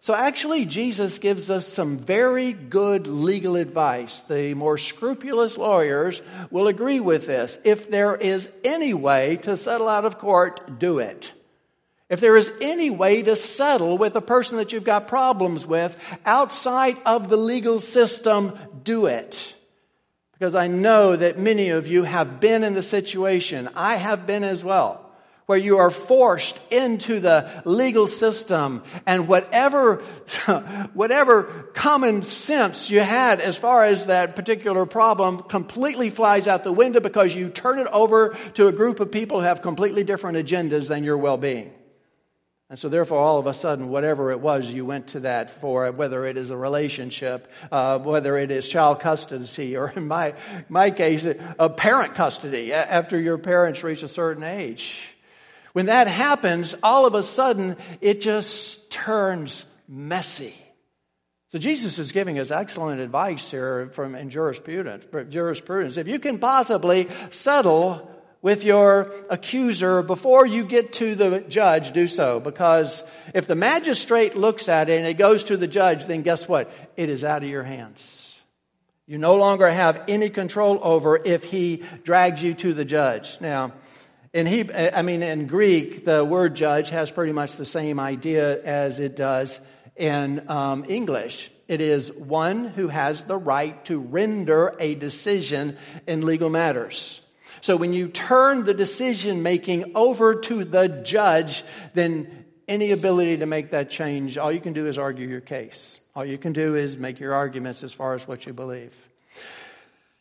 [0.00, 4.20] So actually, Jesus gives us some very good legal advice.
[4.20, 7.58] The more scrupulous lawyers will agree with this.
[7.64, 11.32] If there is any way to settle out of court, do it.
[12.08, 15.98] If there is any way to settle with a person that you've got problems with
[16.24, 19.54] outside of the legal system, do it.
[20.32, 24.44] Because I know that many of you have been in the situation, I have been
[24.44, 25.10] as well,
[25.46, 29.96] where you are forced into the legal system and whatever,
[30.92, 36.72] whatever common sense you had as far as that particular problem completely flies out the
[36.72, 40.38] window because you turn it over to a group of people who have completely different
[40.38, 41.72] agendas than your well-being.
[42.68, 45.90] And so, therefore, all of a sudden, whatever it was you went to that for,
[45.92, 50.34] whether it is a relationship, uh, whether it is child custody, or in my,
[50.68, 55.14] my case, a parent custody after your parents reach a certain age.
[55.74, 60.54] When that happens, all of a sudden, it just turns messy.
[61.50, 65.04] So Jesus is giving us excellent advice here from in jurisprudence.
[65.28, 65.96] Jurisprudence.
[65.96, 68.10] If you can possibly settle
[68.42, 72.38] with your accuser before you get to the judge, do so.
[72.40, 73.02] Because
[73.34, 76.70] if the magistrate looks at it and it goes to the judge, then guess what?
[76.96, 78.38] It is out of your hands.
[79.06, 83.38] You no longer have any control over if he drags you to the judge.
[83.40, 83.72] Now,
[84.32, 88.62] in he, I mean, in Greek, the word judge has pretty much the same idea
[88.62, 89.60] as it does
[89.96, 91.50] in um, English.
[91.68, 97.22] It is one who has the right to render a decision in legal matters.
[97.66, 103.46] So when you turn the decision making over to the judge, then any ability to
[103.46, 105.98] make that change, all you can do is argue your case.
[106.14, 108.94] All you can do is make your arguments as far as what you believe.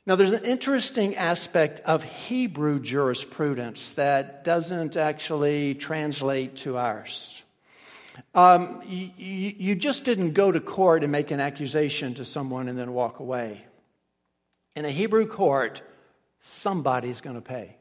[0.07, 7.43] Now, there's an interesting aspect of Hebrew jurisprudence that doesn't actually translate to ours.
[8.33, 9.11] Um, you,
[9.55, 13.19] you, just didn't go to court and make an accusation to someone and then walk
[13.19, 13.63] away.
[14.75, 15.83] In a Hebrew court,
[16.45, 17.77] somebody's going to pay.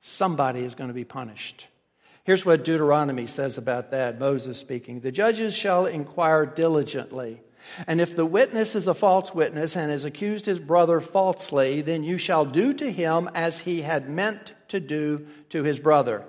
[0.00, 1.66] Somebody is going to be punished.
[2.24, 7.40] Here's what Deuteronomy says about that Moses speaking The judges shall inquire diligently
[7.86, 12.02] and if the witness is a false witness and has accused his brother falsely, then
[12.02, 16.24] you shall do to him as he had meant to do to his brother.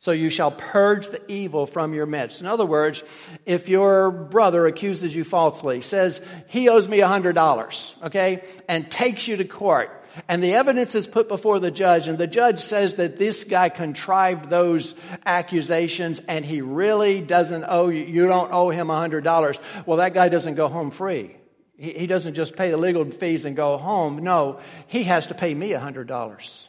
[0.00, 2.40] So you shall purge the evil from your midst.
[2.40, 3.02] In other words,
[3.46, 8.88] if your brother accuses you falsely, says he owes me a hundred dollars, okay, and
[8.88, 12.60] takes you to court, and the evidence is put before the judge, and the judge
[12.60, 18.52] says that this guy contrived those accusations and he really doesn't owe you, you don't
[18.52, 19.58] owe him $100.
[19.86, 21.36] Well, that guy doesn't go home free.
[21.76, 24.22] He, he doesn't just pay the legal fees and go home.
[24.22, 26.68] No, he has to pay me $100.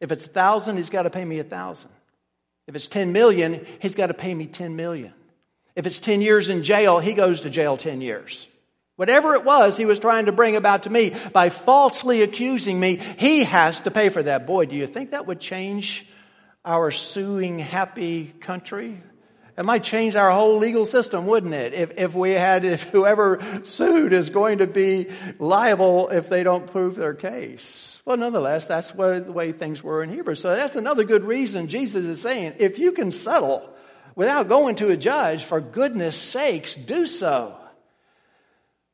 [0.00, 1.90] If it's a thousand, he's got to pay me a thousand.
[2.66, 5.12] If it's 10 million, he's got to pay me 10 million.
[5.76, 8.48] If it's 10 years in jail, he goes to jail 10 years.
[8.96, 12.96] Whatever it was he was trying to bring about to me by falsely accusing me,
[12.96, 14.46] he has to pay for that.
[14.46, 16.08] Boy, do you think that would change
[16.64, 19.02] our suing happy country?
[19.56, 21.74] It might change our whole legal system, wouldn't it?
[21.74, 26.66] If, if we had, if whoever sued is going to be liable if they don't
[26.66, 28.02] prove their case.
[28.04, 30.34] Well, nonetheless, that's where, the way things were in Hebrew.
[30.34, 33.68] So that's another good reason Jesus is saying, if you can settle
[34.16, 37.56] without going to a judge, for goodness sakes, do so.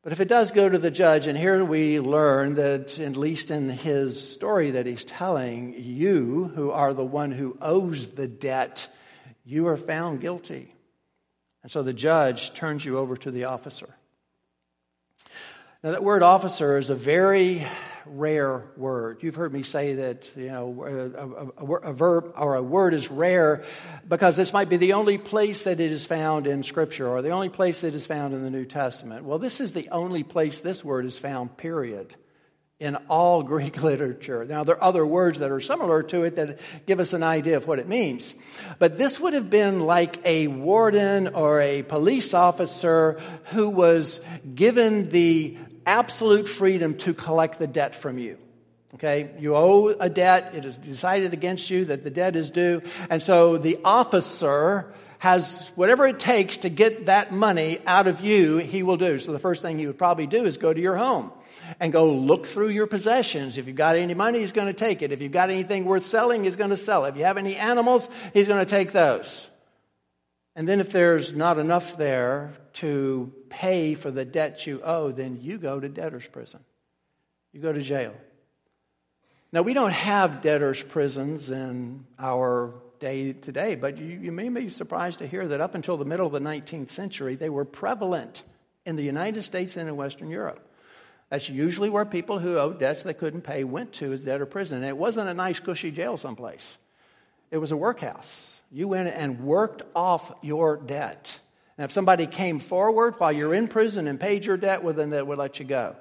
[0.02, 3.50] But if it does go to the judge, and here we learn that, at least
[3.50, 8.88] in his story that he's telling, you, who are the one who owes the debt,
[9.44, 10.74] you are found guilty.
[11.62, 13.94] And so the judge turns you over to the officer.
[15.82, 17.66] Now, that word officer is a very
[18.06, 19.22] rare word.
[19.22, 20.84] You've heard me say that, you know,
[21.58, 23.64] a, a, a, verb or a word is rare
[24.08, 27.30] because this might be the only place that it is found in Scripture or the
[27.30, 29.24] only place that is found in the New Testament.
[29.24, 32.14] Well, this is the only place this word is found, period,
[32.78, 34.44] in all Greek literature.
[34.44, 37.56] Now, there are other words that are similar to it that give us an idea
[37.56, 38.34] of what it means.
[38.78, 44.20] But this would have been like a warden or a police officer who was
[44.54, 45.58] given the
[45.90, 48.38] absolute freedom to collect the debt from you.
[48.94, 52.83] Okay, you owe a debt, it is decided against you that the debt is due,
[53.09, 58.57] and so the officer has whatever it takes to get that money out of you,
[58.57, 59.18] he will do.
[59.18, 61.31] So the first thing he would probably do is go to your home
[61.79, 63.59] and go look through your possessions.
[63.59, 65.12] If you've got any money, he's going to take it.
[65.12, 67.11] If you've got anything worth selling, he's going to sell it.
[67.11, 69.46] If you have any animals, he's going to take those.
[70.57, 75.40] And then if there's not enough there to pay for the debt you owe, then
[75.42, 76.60] you go to debtor's prison.
[77.52, 78.14] You go to jail.
[79.52, 84.68] Now, we don't have debtor's prisons in our day today, but you, you, may be
[84.68, 88.44] surprised to hear that up until the middle of the 19th century, they were prevalent
[88.87, 90.64] in the United States and in Western Europe.
[91.31, 94.79] That's usually where people who owed debts they couldn't pay went to as debtor prison.
[94.79, 96.79] And it wasn't a nice, cushy jail someplace.
[97.50, 98.58] It was a workhouse.
[98.70, 101.38] You went and worked off your debt.
[101.81, 105.08] And if somebody came forward while you're in prison and paid your debt, well, then
[105.08, 105.96] they would let you go.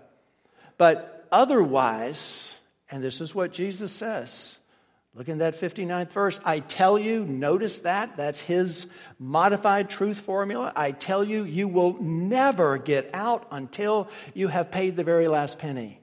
[0.77, 2.53] But otherwise,
[2.91, 4.57] and this is what Jesus says,
[5.15, 6.41] Look in that 59th verse.
[6.43, 8.17] I tell you, notice that.
[8.17, 8.87] That's his
[9.19, 10.73] modified truth formula.
[10.75, 15.59] I tell you, you will never get out until you have paid the very last
[15.59, 16.01] penny.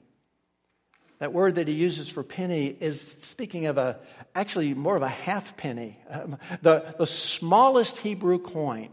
[1.19, 3.99] That word that he uses for penny is speaking of a,
[4.33, 5.99] actually more of a half penny.
[6.09, 8.89] Um, the, the smallest Hebrew coin.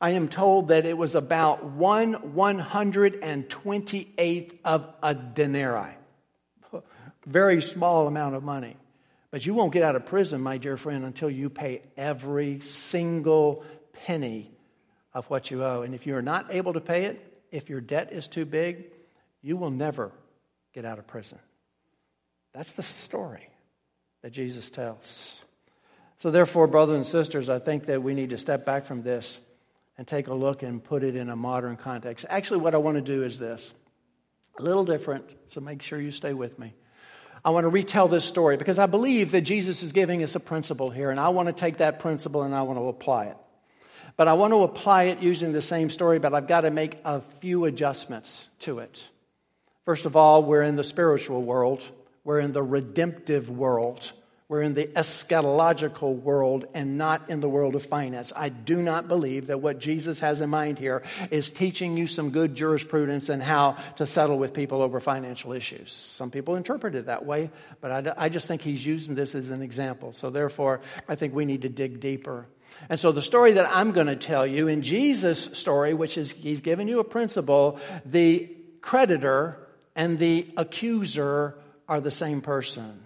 [0.00, 5.14] I am told that it was about one one hundred and twenty eighth of a
[5.14, 5.94] denarii.
[7.24, 8.76] Very small amount of money.
[9.30, 13.64] But you won't get out of prison, my dear friend, until you pay every single
[14.04, 14.50] penny
[15.12, 15.82] of what you owe.
[15.82, 18.84] And if you're not able to pay it, if your debt is too big,
[19.42, 20.12] you will never
[20.74, 21.38] get out of prison.
[22.52, 23.48] That's the story
[24.22, 25.42] that Jesus tells.
[26.18, 29.40] So, therefore, brothers and sisters, I think that we need to step back from this
[29.98, 32.26] and take a look and put it in a modern context.
[32.28, 33.74] Actually, what I want to do is this
[34.58, 36.74] a little different, so make sure you stay with me.
[37.44, 40.40] I want to retell this story because I believe that Jesus is giving us a
[40.40, 43.36] principle here, and I want to take that principle and I want to apply it.
[44.16, 46.98] But I want to apply it using the same story, but I've got to make
[47.04, 49.06] a few adjustments to it.
[49.84, 51.84] First of all, we're in the spiritual world.
[52.24, 54.10] We're in the redemptive world.
[54.48, 58.32] We're in the eschatological world and not in the world of finance.
[58.36, 62.30] I do not believe that what Jesus has in mind here is teaching you some
[62.30, 65.90] good jurisprudence and how to settle with people over financial issues.
[65.90, 69.50] Some people interpret it that way, but I, I just think he's using this as
[69.50, 70.12] an example.
[70.12, 72.46] So therefore, I think we need to dig deeper.
[72.88, 76.30] And so the story that I'm going to tell you in Jesus' story, which is
[76.30, 79.58] he's given you a principle, the creditor
[79.96, 83.05] and the accuser are the same person.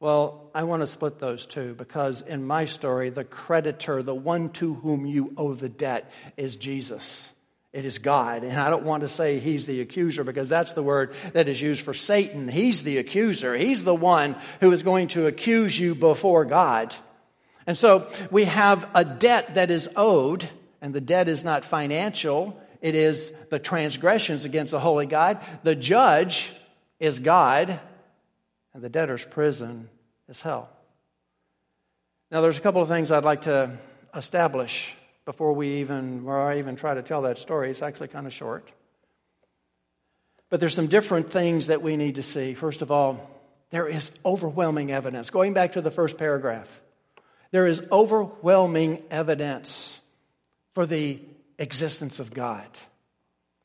[0.00, 4.50] Well, I want to split those two because in my story, the creditor, the one
[4.50, 7.32] to whom you owe the debt, is Jesus.
[7.72, 8.44] It is God.
[8.44, 11.60] And I don't want to say he's the accuser because that's the word that is
[11.60, 12.48] used for Satan.
[12.48, 13.56] He's the accuser.
[13.56, 16.94] He's the one who is going to accuse you before God.
[17.66, 20.48] And so we have a debt that is owed,
[20.82, 22.60] and the debt is not financial.
[22.80, 25.40] It is the transgressions against the holy God.
[25.62, 26.52] The judge
[27.00, 27.80] is God,
[28.74, 29.88] and the debtor's prison
[30.28, 30.68] is hell.
[32.30, 33.78] Now, there's a couple of things I'd like to
[34.14, 34.94] establish
[35.24, 37.70] before we even, or I even try to tell that story.
[37.70, 38.70] It's actually kind of short.
[40.50, 42.54] But there's some different things that we need to see.
[42.54, 43.30] First of all,
[43.70, 45.30] there is overwhelming evidence.
[45.30, 46.68] Going back to the first paragraph,
[47.50, 50.00] there is overwhelming evidence
[50.74, 51.20] for the
[51.58, 52.66] existence of God.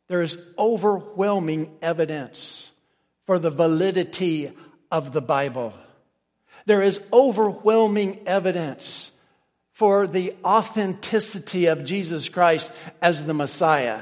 [0.07, 2.71] There is overwhelming evidence
[3.25, 4.51] for the validity
[4.91, 5.73] of the Bible.
[6.65, 9.11] There is overwhelming evidence
[9.73, 12.71] for the authenticity of Jesus Christ
[13.01, 14.01] as the Messiah.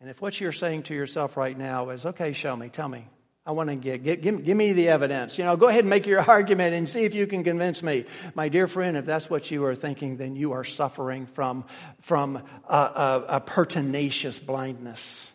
[0.00, 3.06] And if what you're saying to yourself right now is, okay, show me, tell me,
[3.46, 5.38] I want to get, give, give, give, me the evidence.
[5.38, 8.04] You know, go ahead and make your argument and see if you can convince me.
[8.34, 11.64] My dear friend, if that's what you are thinking, then you are suffering from,
[12.02, 15.32] from a, a, a pertinacious blindness.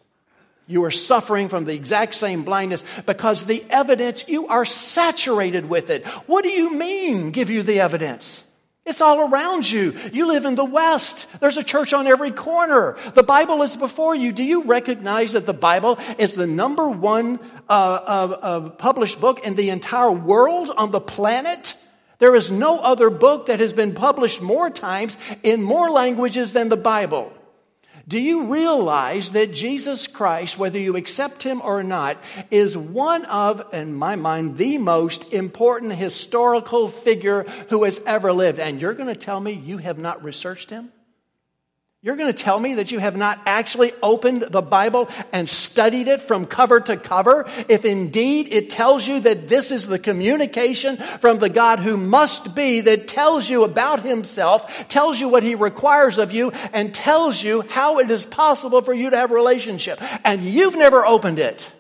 [0.72, 5.90] You are suffering from the exact same blindness because the evidence, you are saturated with
[5.90, 6.08] it.
[6.28, 8.46] What do you mean, give you the evidence?
[8.86, 9.94] It's all around you.
[10.14, 11.28] You live in the West.
[11.42, 12.98] There's a church on every corner.
[13.14, 14.32] The Bible is before you.
[14.32, 19.46] Do you recognize that the Bible is the number one uh, uh, uh, published book
[19.46, 21.76] in the entire world on the planet?
[22.20, 26.70] There is no other book that has been published more times in more languages than
[26.70, 27.34] the Bible.
[28.12, 32.18] Do you realize that Jesus Christ, whether you accept him or not,
[32.50, 38.60] is one of, in my mind, the most important historical figure who has ever lived?
[38.60, 40.92] And you're going to tell me you have not researched him?
[42.04, 46.08] You're going to tell me that you have not actually opened the Bible and studied
[46.08, 47.46] it from cover to cover?
[47.70, 52.56] If indeed it tells you that this is the communication from the God who must
[52.56, 57.44] be, that tells you about himself, tells you what he requires of you, and tells
[57.44, 61.38] you how it is possible for you to have a relationship, and you've never opened
[61.38, 61.72] it,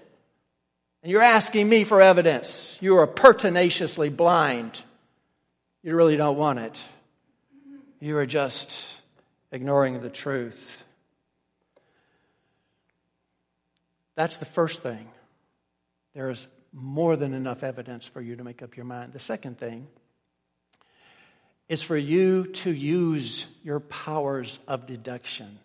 [1.02, 4.84] and you're asking me for evidence, you are pertinaciously blind.
[5.82, 6.80] You really don't want it.
[8.00, 9.01] You are just
[9.52, 10.84] ignoring the truth.
[14.16, 15.08] That's the first thing.
[16.14, 19.14] There is more than enough evidence for you to make up your mind.
[19.14, 19.88] The second thing
[21.68, 25.60] is for you to use your powers of deduction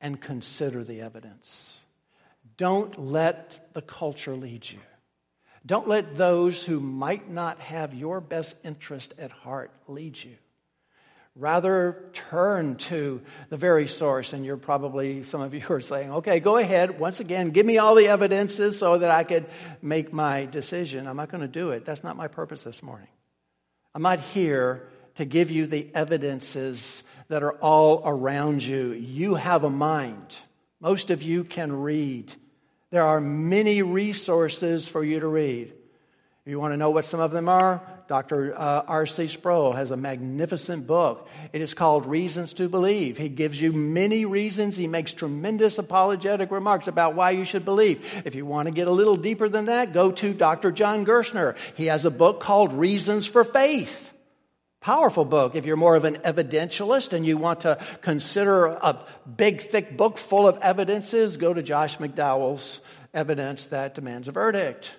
[0.00, 1.82] and consider the evidence.
[2.56, 4.78] Don't let the culture lead you.
[5.66, 10.36] Don't let those who might not have your best interest at heart lead you.
[11.36, 14.32] Rather turn to the very source.
[14.32, 17.00] And you're probably, some of you are saying, okay, go ahead.
[17.00, 19.46] Once again, give me all the evidences so that I could
[19.82, 21.08] make my decision.
[21.08, 21.84] I'm not going to do it.
[21.84, 23.08] That's not my purpose this morning.
[23.94, 28.92] I'm not here to give you the evidences that are all around you.
[28.92, 30.36] You have a mind.
[30.80, 32.32] Most of you can read.
[32.90, 35.72] There are many resources for you to read.
[36.46, 38.54] You want to know what some of them are, Dr.
[38.54, 39.28] Uh, R.C.
[39.28, 41.26] Sproul has a magnificent book.
[41.52, 43.16] It is called Reasons to Believe.
[43.16, 44.76] He gives you many reasons.
[44.76, 48.04] He makes tremendous apologetic remarks about why you should believe.
[48.26, 50.70] If you want to get a little deeper than that, go to Dr.
[50.70, 51.56] John Gerstner.
[51.76, 54.12] He has a book called Reasons for Faith.
[54.80, 55.54] Powerful book.
[55.54, 58.98] If you're more of an evidentialist and you want to consider a
[59.34, 62.82] big, thick book full of evidences, go to Josh McDowell's
[63.14, 64.94] Evidence That Demands a Verdict.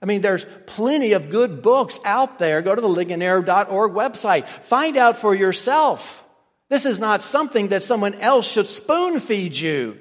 [0.00, 2.62] I mean, there's plenty of good books out there.
[2.62, 4.46] Go to the ligonier.org website.
[4.46, 6.24] Find out for yourself.
[6.68, 9.98] This is not something that someone else should spoon feed you.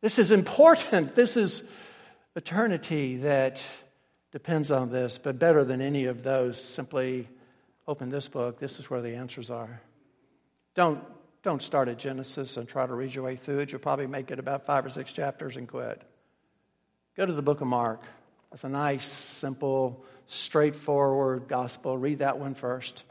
[0.00, 1.14] This is important.
[1.24, 1.62] This is
[2.34, 3.62] eternity that
[4.32, 7.28] depends on this, but better than any of those, simply
[7.86, 8.58] open this book.
[8.58, 9.80] This is where the answers are.
[10.74, 11.00] Don't,
[11.42, 13.70] don't start at Genesis and try to read your way through it.
[13.70, 16.02] You'll probably make it about five or six chapters and quit.
[17.16, 18.02] Go to the book of Mark.
[18.54, 21.98] It's a nice, simple, straightforward gospel.
[21.98, 23.02] Read that one first.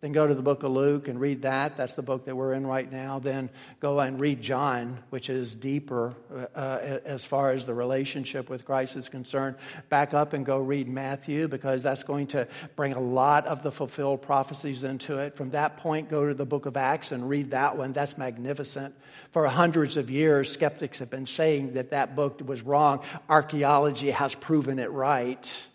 [0.00, 1.76] Then go to the book of Luke and read that.
[1.76, 3.18] That's the book that we're in right now.
[3.18, 8.48] Then go and read John, which is deeper uh, uh, as far as the relationship
[8.48, 9.56] with Christ is concerned.
[9.88, 12.46] Back up and go read Matthew because that's going to
[12.76, 15.36] bring a lot of the fulfilled prophecies into it.
[15.36, 17.92] From that point, go to the book of Acts and read that one.
[17.92, 18.94] That's magnificent.
[19.32, 23.02] For hundreds of years, skeptics have been saying that that book was wrong.
[23.28, 25.66] Archaeology has proven it right.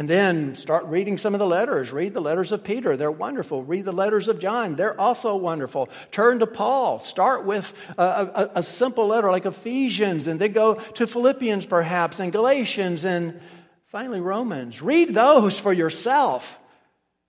[0.00, 1.92] And then start reading some of the letters.
[1.92, 2.96] Read the letters of Peter.
[2.96, 3.62] They're wonderful.
[3.62, 4.74] Read the letters of John.
[4.74, 5.90] They're also wonderful.
[6.10, 7.00] Turn to Paul.
[7.00, 12.18] Start with a, a, a, simple letter like Ephesians and then go to Philippians perhaps
[12.18, 13.42] and Galatians and
[13.88, 14.80] finally Romans.
[14.80, 16.58] Read those for yourself.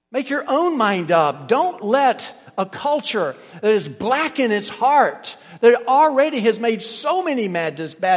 [0.09, 1.49] Make your own mind up.
[1.49, 7.23] Don't let a culture that is black in its heart, that already has made so
[7.23, 7.75] many bad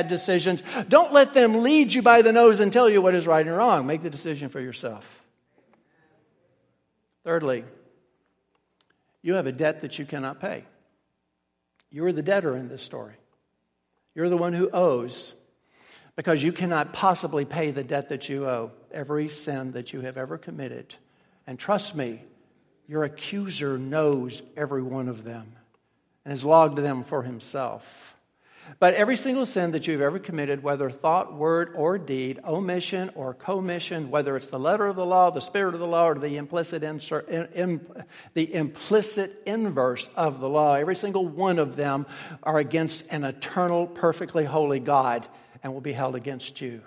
[0.09, 3.47] decisions, don't let them lead you by the nose and tell you what is right
[3.47, 3.87] and wrong.
[3.87, 5.09] Make the decision for yourself.
[7.25, 7.65] Thirdly,
[9.23, 10.65] you have a debt that you cannot pay.
[11.91, 13.15] You're the debtor in this story.
[14.15, 15.35] You're the one who owes
[16.17, 20.19] because you cannot possibly pay the debt that you owe, every sin that you have
[20.19, 20.95] ever committed.
[21.47, 22.23] And trust me,
[22.87, 25.53] your accuser knows every one of them
[26.25, 28.17] and has logged them for himself.
[28.79, 33.35] But every single sin that you've ever committed, whether thought, word, or deed, omission or
[33.35, 36.39] commission, whether it's the letter of the law, the spirit of the law, or the
[36.39, 37.01] implicit, in,
[37.55, 42.07] in, the implicit inverse of the law, every single one of them
[42.43, 45.29] are against an eternal, perfectly holy God
[45.63, 46.81] and will be held against you.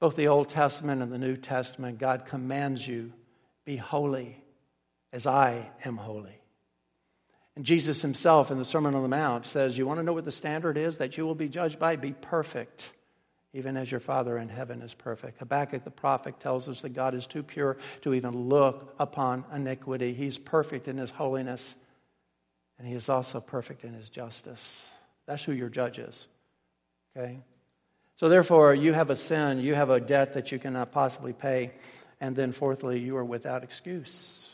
[0.00, 3.12] Both the Old Testament and the New Testament, God commands you,
[3.64, 4.42] be holy
[5.16, 6.38] as I am holy.
[7.56, 10.26] And Jesus himself in the Sermon on the Mount says, You want to know what
[10.26, 11.96] the standard is that you will be judged by?
[11.96, 12.92] Be perfect,
[13.54, 15.38] even as your Father in heaven is perfect.
[15.38, 20.12] Habakkuk the prophet tells us that God is too pure to even look upon iniquity.
[20.12, 21.74] He's perfect in his holiness,
[22.78, 24.84] and he is also perfect in his justice.
[25.24, 26.26] That's who your judge is.
[27.16, 27.38] Okay?
[28.18, 31.72] So, therefore, you have a sin, you have a debt that you cannot possibly pay.
[32.20, 34.45] And then, fourthly, you are without excuse.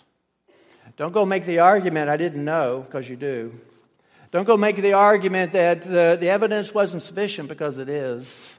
[0.97, 3.59] Don't go make the argument, I didn't know, because you do.
[4.31, 8.59] Don't go make the argument that the, the evidence wasn't sufficient, because it is.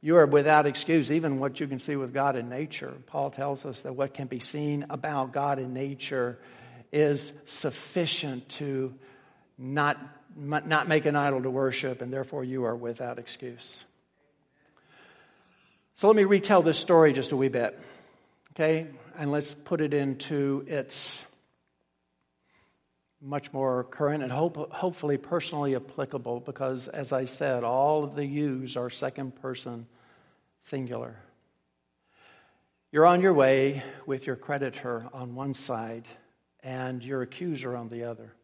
[0.00, 2.94] You are without excuse, even what you can see with God in nature.
[3.06, 6.38] Paul tells us that what can be seen about God in nature
[6.92, 8.94] is sufficient to
[9.58, 9.98] not,
[10.36, 13.84] not make an idol to worship, and therefore you are without excuse.
[15.96, 17.78] So let me retell this story just a wee bit.
[18.52, 18.86] Okay?
[19.18, 21.24] And let's put it into its
[23.22, 28.26] much more current and hope, hopefully personally applicable because, as I said, all of the
[28.26, 29.86] yous are second person
[30.60, 31.16] singular.
[32.92, 36.06] You're on your way with your creditor on one side
[36.62, 38.34] and your accuser on the other.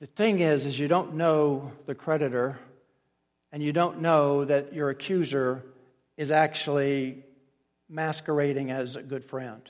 [0.00, 2.58] The thing is, is you don't know the creditor
[3.52, 5.62] and you don't know that your accuser
[6.16, 7.22] is actually
[7.88, 9.62] masquerading as a good friend.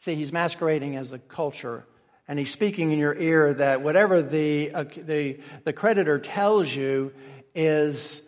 [0.00, 1.86] See, he's masquerading as a culture
[2.26, 7.12] and he's speaking in your ear that whatever the, uh, the, the creditor tells you
[7.54, 8.22] is,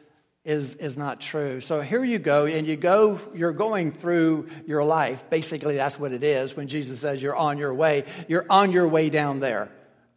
[0.45, 1.63] is, is not true.
[1.63, 5.31] So here you go, and you go, you're going through your life.
[5.31, 8.05] Basically, that's what it is when Jesus says you're on your way.
[8.29, 9.71] You're on your way down there.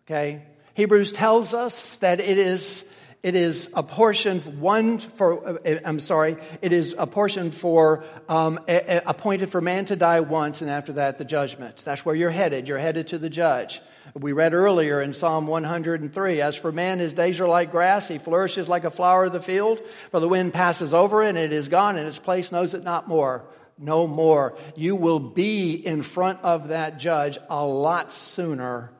[0.05, 0.43] Okay?
[0.73, 2.89] Hebrews tells us that it is
[3.21, 9.85] it is apportioned one for i'm sorry it is apportioned for um, appointed for man
[9.85, 13.17] to die once and after that the judgment that's where you're headed you're headed to
[13.17, 13.81] the judge
[14.15, 18.07] we read earlier in Psalm 103, as for man, his days are like grass.
[18.07, 19.81] He flourishes like a flower of the field.
[20.11, 23.07] For the wind passes over and it is gone and its place knows it not
[23.07, 23.45] more.
[23.77, 24.57] No more.
[24.75, 28.91] You will be in front of that judge a lot sooner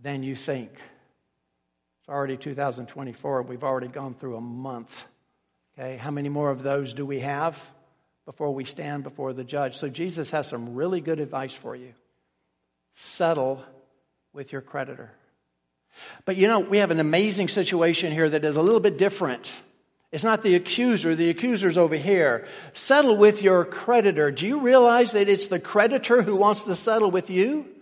[0.00, 0.70] than you think.
[2.04, 3.42] It's already 2024.
[3.44, 5.06] We've already gone through a month.
[5.72, 7.58] Okay, how many more of those do we have
[8.26, 9.78] before we stand before the judge?
[9.78, 11.94] So Jesus has some really good advice for you.
[12.92, 13.64] Settle
[14.34, 15.12] with your creditor.
[16.26, 19.58] But you know, we have an amazing situation here that is a little bit different.
[20.12, 22.46] It's not the accuser, the accuser's over here.
[22.74, 24.30] Settle with your creditor.
[24.30, 27.73] Do you realize that it's the creditor who wants to settle with you?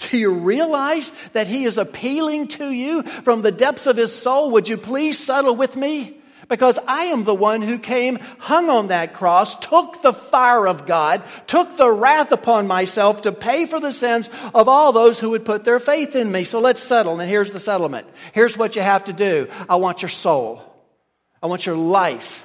[0.00, 4.52] Do you realize that he is appealing to you from the depths of his soul?
[4.52, 6.16] Would you please settle with me?
[6.48, 10.84] Because I am the one who came, hung on that cross, took the fire of
[10.84, 15.30] God, took the wrath upon myself to pay for the sins of all those who
[15.30, 16.42] would put their faith in me.
[16.42, 17.20] So let's settle.
[17.20, 18.08] And here's the settlement.
[18.32, 19.48] Here's what you have to do.
[19.68, 20.60] I want your soul.
[21.40, 22.44] I want your life.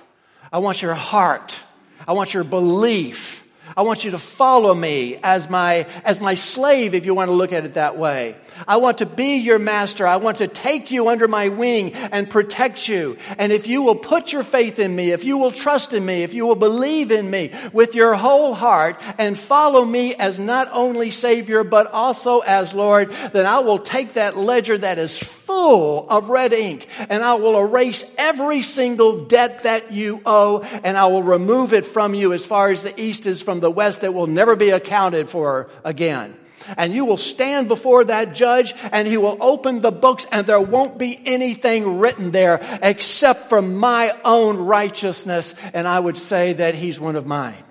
[0.54, 1.60] I want your heart.
[2.08, 3.44] I want your belief.
[3.76, 7.34] I want you to follow me as my, as my slave, if you want to
[7.34, 8.36] look at it that way.
[8.68, 10.08] I want to be your master.
[10.08, 13.18] I want to take you under my wing and protect you.
[13.38, 16.24] And if you will put your faith in me, if you will trust in me,
[16.24, 20.70] if you will believe in me with your whole heart and follow me as not
[20.72, 26.10] only Savior, but also as Lord, then I will take that ledger that is full
[26.10, 31.06] of red ink and I will erase every single debt that you owe and I
[31.06, 34.14] will remove it from you as far as the east is from the west that
[34.14, 36.36] will never be accounted for again.
[36.78, 40.60] And you will stand before that judge and he will open the books and there
[40.60, 45.54] won't be anything written there except for my own righteousness.
[45.74, 47.64] And I would say that he's one of mine.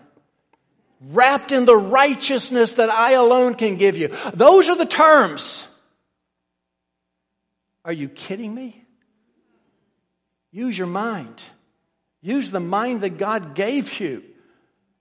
[1.01, 4.15] Wrapped in the righteousness that I alone can give you.
[4.33, 5.69] Those are the terms.
[7.85, 8.85] Are you kidding me?
[10.51, 11.43] Use your mind.
[12.23, 14.23] Use the mind that God gave you.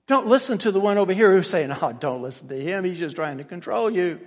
[0.07, 2.83] Don't listen to the one over here who's saying, oh, don't listen to him.
[2.83, 4.19] He's just trying to control you.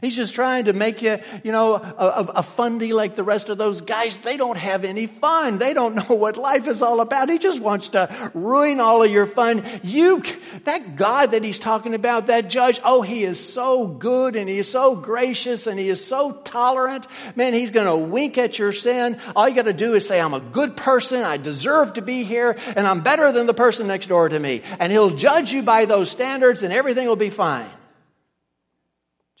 [0.00, 3.58] He's just trying to make you, you know, a, a, fundy like the rest of
[3.58, 4.16] those guys.
[4.18, 5.58] They don't have any fun.
[5.58, 7.28] They don't know what life is all about.
[7.28, 9.64] He just wants to ruin all of your fun.
[9.82, 10.22] You,
[10.64, 14.58] that God that he's talking about, that judge, oh, he is so good and he
[14.58, 17.06] is so gracious and he is so tolerant.
[17.36, 19.18] Man, he's going to wink at your sin.
[19.36, 21.24] All you got to do is say, I'm a good person.
[21.24, 24.62] I deserve to be here and I'm better than the person next door to me.
[24.78, 27.68] And he'll judge you by those standards and everything will be fine.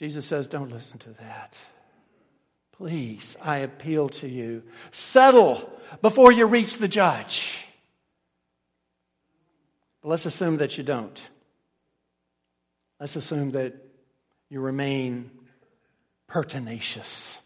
[0.00, 1.54] Jesus says, Don't listen to that.
[2.72, 4.62] Please, I appeal to you.
[4.90, 5.70] Settle
[6.00, 7.66] before you reach the judge.
[10.00, 11.20] But let's assume that you don't.
[12.98, 13.74] Let's assume that
[14.48, 15.30] you remain
[16.28, 17.38] pertinacious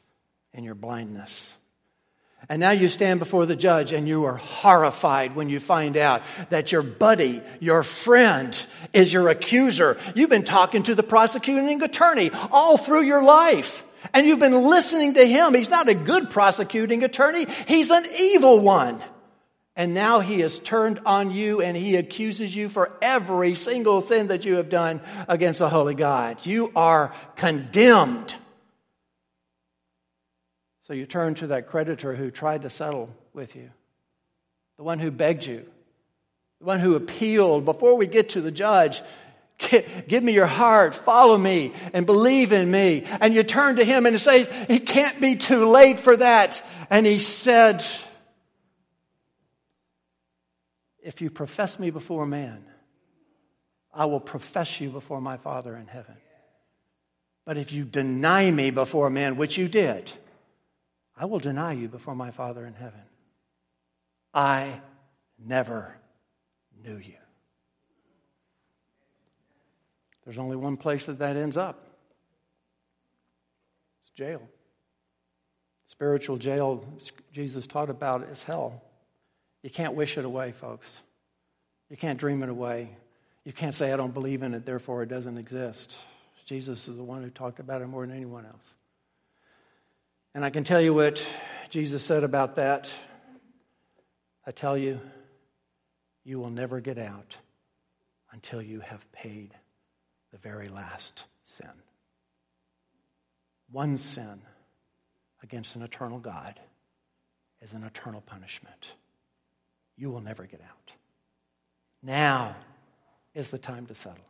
[0.52, 1.52] in your blindness.
[2.48, 6.22] And now you stand before the judge and you are horrified when you find out
[6.50, 9.96] that your buddy, your friend, is your accuser.
[10.14, 13.82] You've been talking to the prosecuting attorney all through your life.
[14.12, 15.54] And you've been listening to him.
[15.54, 17.46] He's not a good prosecuting attorney.
[17.66, 19.02] He's an evil one.
[19.76, 24.28] And now he has turned on you and he accuses you for every single thing
[24.28, 26.38] that you have done against the holy God.
[26.44, 28.34] You are condemned.
[30.86, 33.70] So you turn to that creditor who tried to settle with you,
[34.76, 35.64] the one who begged you,
[36.60, 39.02] the one who appealed before we get to the judge.
[40.08, 43.04] Give me your heart, follow me, and believe in me.
[43.20, 46.62] And you turn to him and say, It can't be too late for that.
[46.90, 47.84] And he said,
[51.02, 52.64] If you profess me before man,
[53.92, 56.16] I will profess you before my Father in heaven.
[57.46, 60.10] But if you deny me before men, which you did,
[61.16, 63.00] I will deny you before my Father in heaven.
[64.32, 64.80] I
[65.38, 65.94] never
[66.82, 67.14] knew you.
[70.24, 71.86] There's only one place that that ends up
[74.02, 74.42] it's jail.
[75.86, 76.84] Spiritual jail,
[77.32, 78.82] Jesus taught about, is hell.
[79.62, 81.00] You can't wish it away, folks.
[81.88, 82.90] You can't dream it away.
[83.44, 85.96] You can't say, I don't believe in it, therefore it doesn't exist.
[86.46, 88.74] Jesus is the one who talked about it more than anyone else.
[90.34, 91.24] And I can tell you what
[91.70, 92.92] Jesus said about that.
[94.44, 95.00] I tell you,
[96.24, 97.36] you will never get out
[98.32, 99.54] until you have paid
[100.32, 101.70] the very last sin.
[103.70, 104.42] One sin
[105.42, 106.58] against an eternal God
[107.62, 108.92] is an eternal punishment.
[109.96, 110.92] You will never get out.
[112.02, 112.56] Now
[113.34, 114.24] is the time to settle.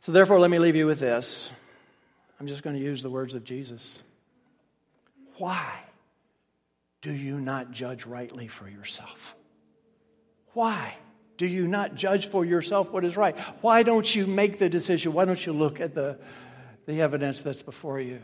[0.00, 1.50] So, therefore, let me leave you with this.
[2.38, 4.02] I'm just going to use the words of Jesus.
[5.38, 5.72] Why
[7.00, 9.36] do you not judge rightly for yourself?
[10.52, 10.96] Why
[11.36, 13.38] do you not judge for yourself what is right?
[13.60, 15.12] Why don't you make the decision?
[15.12, 16.18] Why don't you look at the,
[16.86, 18.20] the evidence that's before you?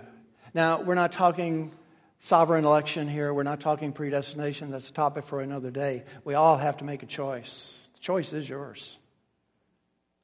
[0.53, 1.73] Now, we're not talking
[2.19, 3.33] sovereign election here.
[3.33, 4.71] We're not talking predestination.
[4.71, 6.05] That's a topic for another day.
[6.25, 7.79] We all have to make a choice.
[7.95, 8.97] The choice is yours.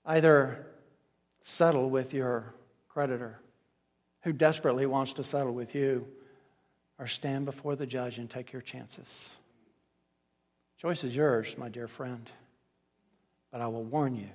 [0.05, 0.67] Either
[1.43, 2.55] settle with your
[2.89, 3.41] creditor
[4.23, 6.07] who desperately wants to settle with you,
[7.01, 9.35] or stand before the judge and take your chances.
[10.77, 12.29] Choice is yours, my dear friend.
[13.51, 14.29] But I will warn you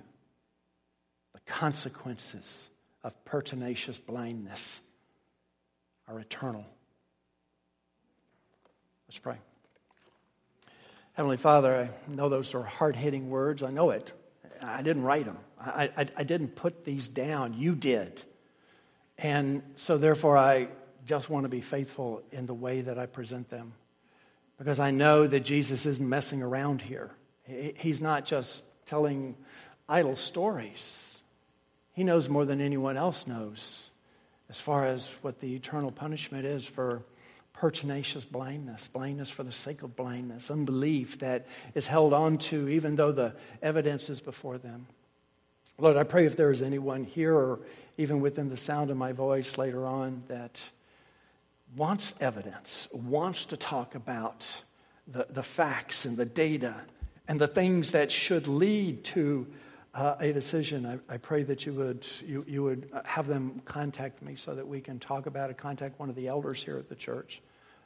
[1.32, 2.68] the consequences
[3.04, 4.80] of pertinacious blindness
[6.08, 6.66] are eternal.
[9.06, 9.36] Let's pray.
[11.12, 13.62] Heavenly Father, I know those are hard hitting words.
[13.62, 14.12] I know it.
[14.60, 17.52] I didn't write them, I, I, I, didn't put these down.
[17.52, 18.22] You did.
[19.18, 20.68] And so, therefore, I
[21.06, 23.72] just want to be faithful in the way that I present them.
[24.58, 27.10] Because I know that Jesus isn't messing around here.
[27.46, 29.36] He's not just telling
[29.88, 31.18] idle stories.
[31.92, 33.90] He knows more than anyone else knows
[34.48, 37.02] as far as what the eternal punishment is for
[37.52, 42.96] pertinacious blindness, blindness for the sake of blindness, unbelief that is held on to even
[42.96, 44.86] though the evidence is before them.
[45.78, 47.60] Lord, I pray if there is anyone here or
[47.98, 50.62] even within the sound of my voice later on that
[51.76, 54.62] wants evidence, wants to talk about
[55.06, 56.74] the, the facts and the data
[57.28, 59.46] and the things that should lead to
[59.94, 64.20] uh, a decision, I, I, pray that you would, you, you would have them contact
[64.20, 66.90] me so that we can talk about it, contact one of the elders here at
[66.90, 67.40] the church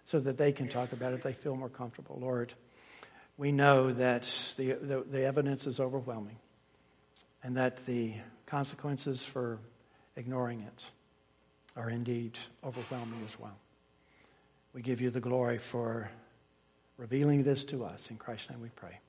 [0.07, 2.19] so that they can talk about it if they feel more comfortable.
[2.21, 2.53] Lord,
[3.39, 4.23] we know that
[4.57, 6.37] the, the, the evidence is overwhelming
[7.45, 8.15] and that the
[8.45, 9.61] consequences for
[10.17, 10.85] ignoring it
[11.77, 13.57] are indeed overwhelming as well.
[14.73, 16.11] We give you the glory for
[16.97, 18.11] revealing this to us.
[18.11, 19.01] In Christ's name we pray.